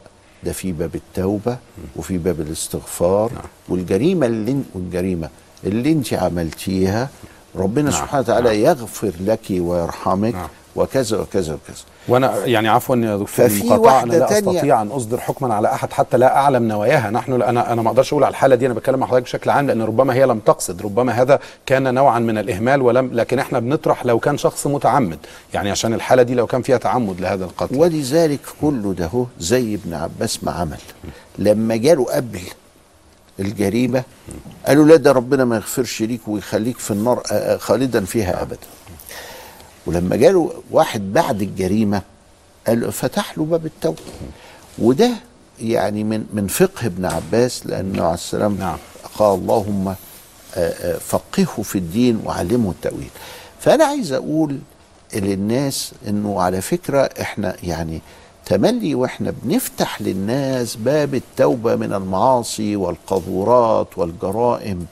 [0.45, 1.57] ده في باب التوبة
[1.97, 3.31] وفي باب الاستغفار
[3.69, 5.29] والجريمة اللي والجريمة
[5.65, 7.09] اللي انت عملتيها
[7.57, 10.35] ربنا سبحانه وتعالى يغفر لك ويرحمك.
[10.77, 11.77] وكذا وكذا وكذا.
[12.09, 15.93] وأنا يعني عفوا يا دكتور المقاطعه أنا لا تانية- أستطيع أن أصدر حكما على أحد
[15.93, 17.11] حتى لا أعلم نواياها.
[17.11, 19.67] نحن أنا أنا ما أقدرش أقول على الحالة دي أنا بتكلم مع حضرتك بشكل عام
[19.67, 24.07] لأن ربما هي لم تقصد ربما هذا كان نوعا من الإهمال ولم لكن إحنا بنطرح
[24.07, 25.19] لو كان شخص متعمد
[25.55, 27.77] يعني عشان الحالة دي لو كان فيها تعمد لهذا القتل.
[27.77, 30.79] ولذلك كله ده هو زي ابن عباس ما عمل.
[31.39, 32.41] لما جاله قبل
[33.41, 34.03] الجريمة
[34.67, 38.57] قالوا لا ده ربنا ما يغفرش ليك ويخليك في النار آه، آه، خالدا فيها أبدا.
[39.91, 42.03] ولما جاله واحد بعد الجريمة
[42.67, 43.99] قال فتح له باب التوبة.
[44.79, 45.11] وده
[45.61, 48.77] يعني من من فقه ابن عباس لأنه عليه السلام نعم.
[49.19, 49.97] قال اللهم آه،
[50.57, 53.11] آه، فقهه في الدين وعلمه التأويل.
[53.61, 54.59] فأنا عايز أقول
[55.15, 58.01] للناس إنه على فكرة إحنا يعني
[58.47, 64.87] تملي وإحنا بنفتح للناس باب التوبة من المعاصي والقذورات والجرائم.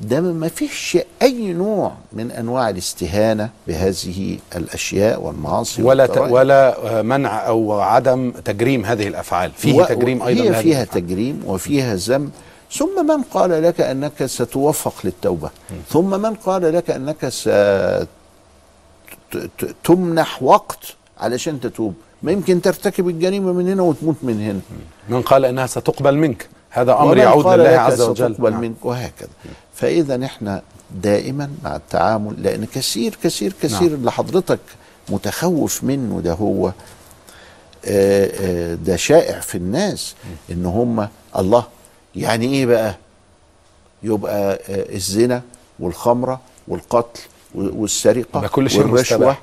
[0.00, 6.20] ده ما فيش أي نوع من أنواع الاستهانة بهذه الأشياء والمعاصي ولا.
[6.20, 9.50] ولا آه، منع أو عدم تجريم هذه الأفعال.
[9.56, 11.04] فيه و- تجريم أيضا هي فيها الأفعال.
[11.06, 12.30] تجريم وفيها ذنب.
[12.72, 15.50] ثم من قال لك أنك ستوفق للتوبة.
[15.88, 17.28] ثم من قال لك أنك
[19.82, 20.78] ستمنح وقت
[21.18, 21.94] علشان تتوب.
[22.22, 24.60] ما يمكن ترتكب الجريمة من هنا وتموت من هنا.
[25.08, 26.48] من قال إنها ستقبل منك.
[26.70, 28.34] هذا أمر يعود لله عز وجل.
[28.34, 28.60] ستقبل نعم.
[28.60, 29.28] منك وهكذا.
[29.74, 30.62] فاذا إحنا
[31.02, 33.94] دائما مع التعامل لأن كثير كثير كثير نعم.
[33.94, 34.58] اللي حضرتك
[35.08, 36.66] متخوف منه ده هو
[37.84, 40.14] آه، آه، ده شائع في الناس
[40.50, 41.64] إن هم الله
[42.16, 42.94] يعني إيه بقى؟
[44.02, 45.42] يبقى آه، الزنا
[45.80, 47.20] والخمرة والقتل
[47.54, 49.36] والسرقة يبقى كل شيء والرشوة.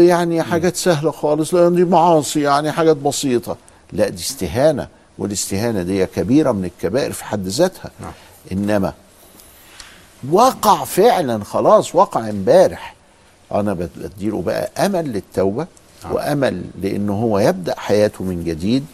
[0.00, 3.56] يعني حاجات سهلة خالص لأن دي معاصي يعني حاجات بسيطة.
[3.92, 4.88] لا دي استهانة.
[5.18, 7.90] والاستهانة دي كبيرة من الكبائر في حد ذاتها.
[8.52, 8.92] إنما
[10.30, 12.94] وقع فعلا خلاص وقع امبارح.
[13.52, 15.66] أنا بد- بديله بقى أمل للتوبة
[16.10, 18.86] وأمل لأنه هو يبدأ حياته من جديد.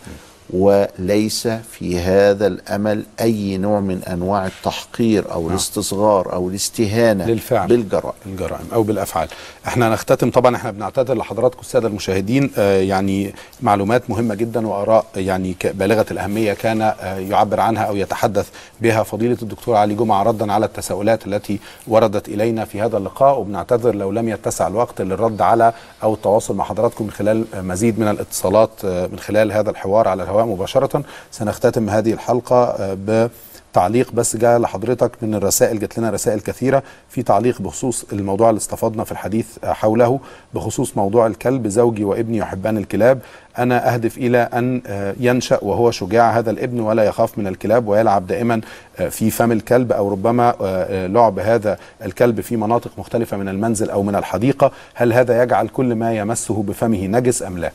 [0.52, 7.68] وليس في هذا الأمل أي نوع من أنواع التحقير أو الاستصغار أو الاستهانة للفعل.
[7.68, 8.14] بالجرائم.
[8.26, 9.28] الجرائم أو بالأفعال.
[9.66, 12.50] إحنا نختتم طبعا إحنا بنعتذر لحضراتكم الساده المشاهدين.
[12.58, 18.48] آه يعني معلومات مهمة جدا وآراء يعني بالغة الأهمية كان آه يعبر عنها أو يتحدث
[18.80, 23.38] بها فضيلة الدكتور علي جمعة ردا على التساؤلات التي وردت إلينا في هذا اللقاء.
[23.38, 25.72] وبنعتذر لو لم يتسع الوقت للرد على
[26.02, 30.22] أو التواصل مع حضراتكم من خلال مزيد من الاتصالات آه، من خلال هذا الحوار على
[30.22, 31.02] الهواء مباشرة.
[31.30, 33.30] سنختتم هذه الحلقة آه، ب
[33.72, 38.58] تعليق بس جاء لحضرتك من الرسائل جات لنا رسائل كثيرة في تعليق بخصوص الموضوع اللي
[38.58, 40.20] استفضنا في الحديث حوله
[40.54, 43.20] بخصوص موضوع الكلب زوجي وابني يحبان الكلاب.
[43.58, 48.26] أنا أهدف إلى أن آه، ينشأ وهو شجاع هذا الابن ولا يخاف من الكلاب ويلعب
[48.26, 48.60] دائما
[48.98, 53.48] آه، في فم الكلب أو ربما آه، آه، لعب هذا الكلب في مناطق مختلفة من
[53.48, 54.72] المنزل أو من الحديقة.
[54.94, 57.72] هل هذا يجعل كل ما يمسه بفمه نجس أم لا؟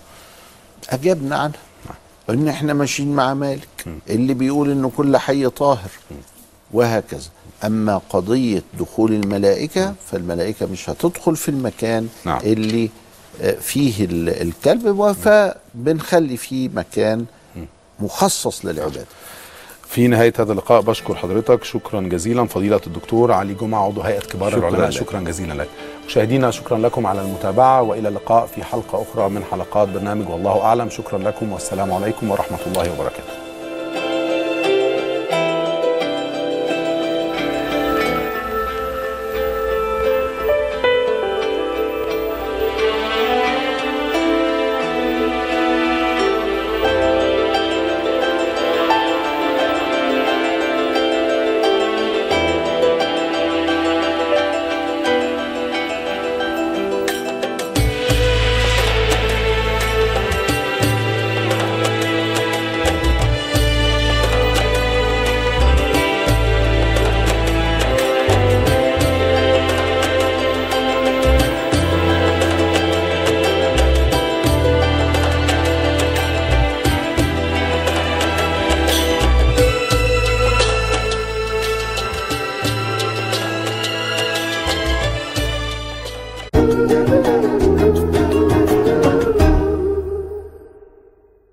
[0.90, 1.60] أجبنا عنها
[2.30, 3.68] ان إحنا ماشيين مع مالك.
[4.10, 5.89] اللي بيقول إنه كل حي طاهر.
[6.73, 7.30] وهكذا.
[7.65, 12.39] أما قضية دخول الملائكة فالملائكة مش هتدخل في المكان نعم.
[12.43, 12.89] اللي
[13.41, 15.11] آه، فيه ال- الكلب.
[15.11, 17.26] فبنخلي فيه مكان
[17.99, 19.06] مخصص للعبادة.
[19.89, 21.64] في نهاية هذا اللقاء بشكر حضرتك.
[21.64, 22.45] شكرا جزيلا.
[22.47, 24.88] فضيلة الدكتور علي جمعة عضو هيئة كبار شكرا العلماء.
[24.89, 24.93] لك.
[24.93, 25.69] شكرا جزيلا لك.
[26.06, 30.90] مشاهدينا شكرا لكم على المتابعة وإلى اللقاء في حلقة أخرى من حلقات برنامج والله أعلم.
[30.90, 33.45] شكرا لكم والسلام عليكم ورحمة الله وبركاته.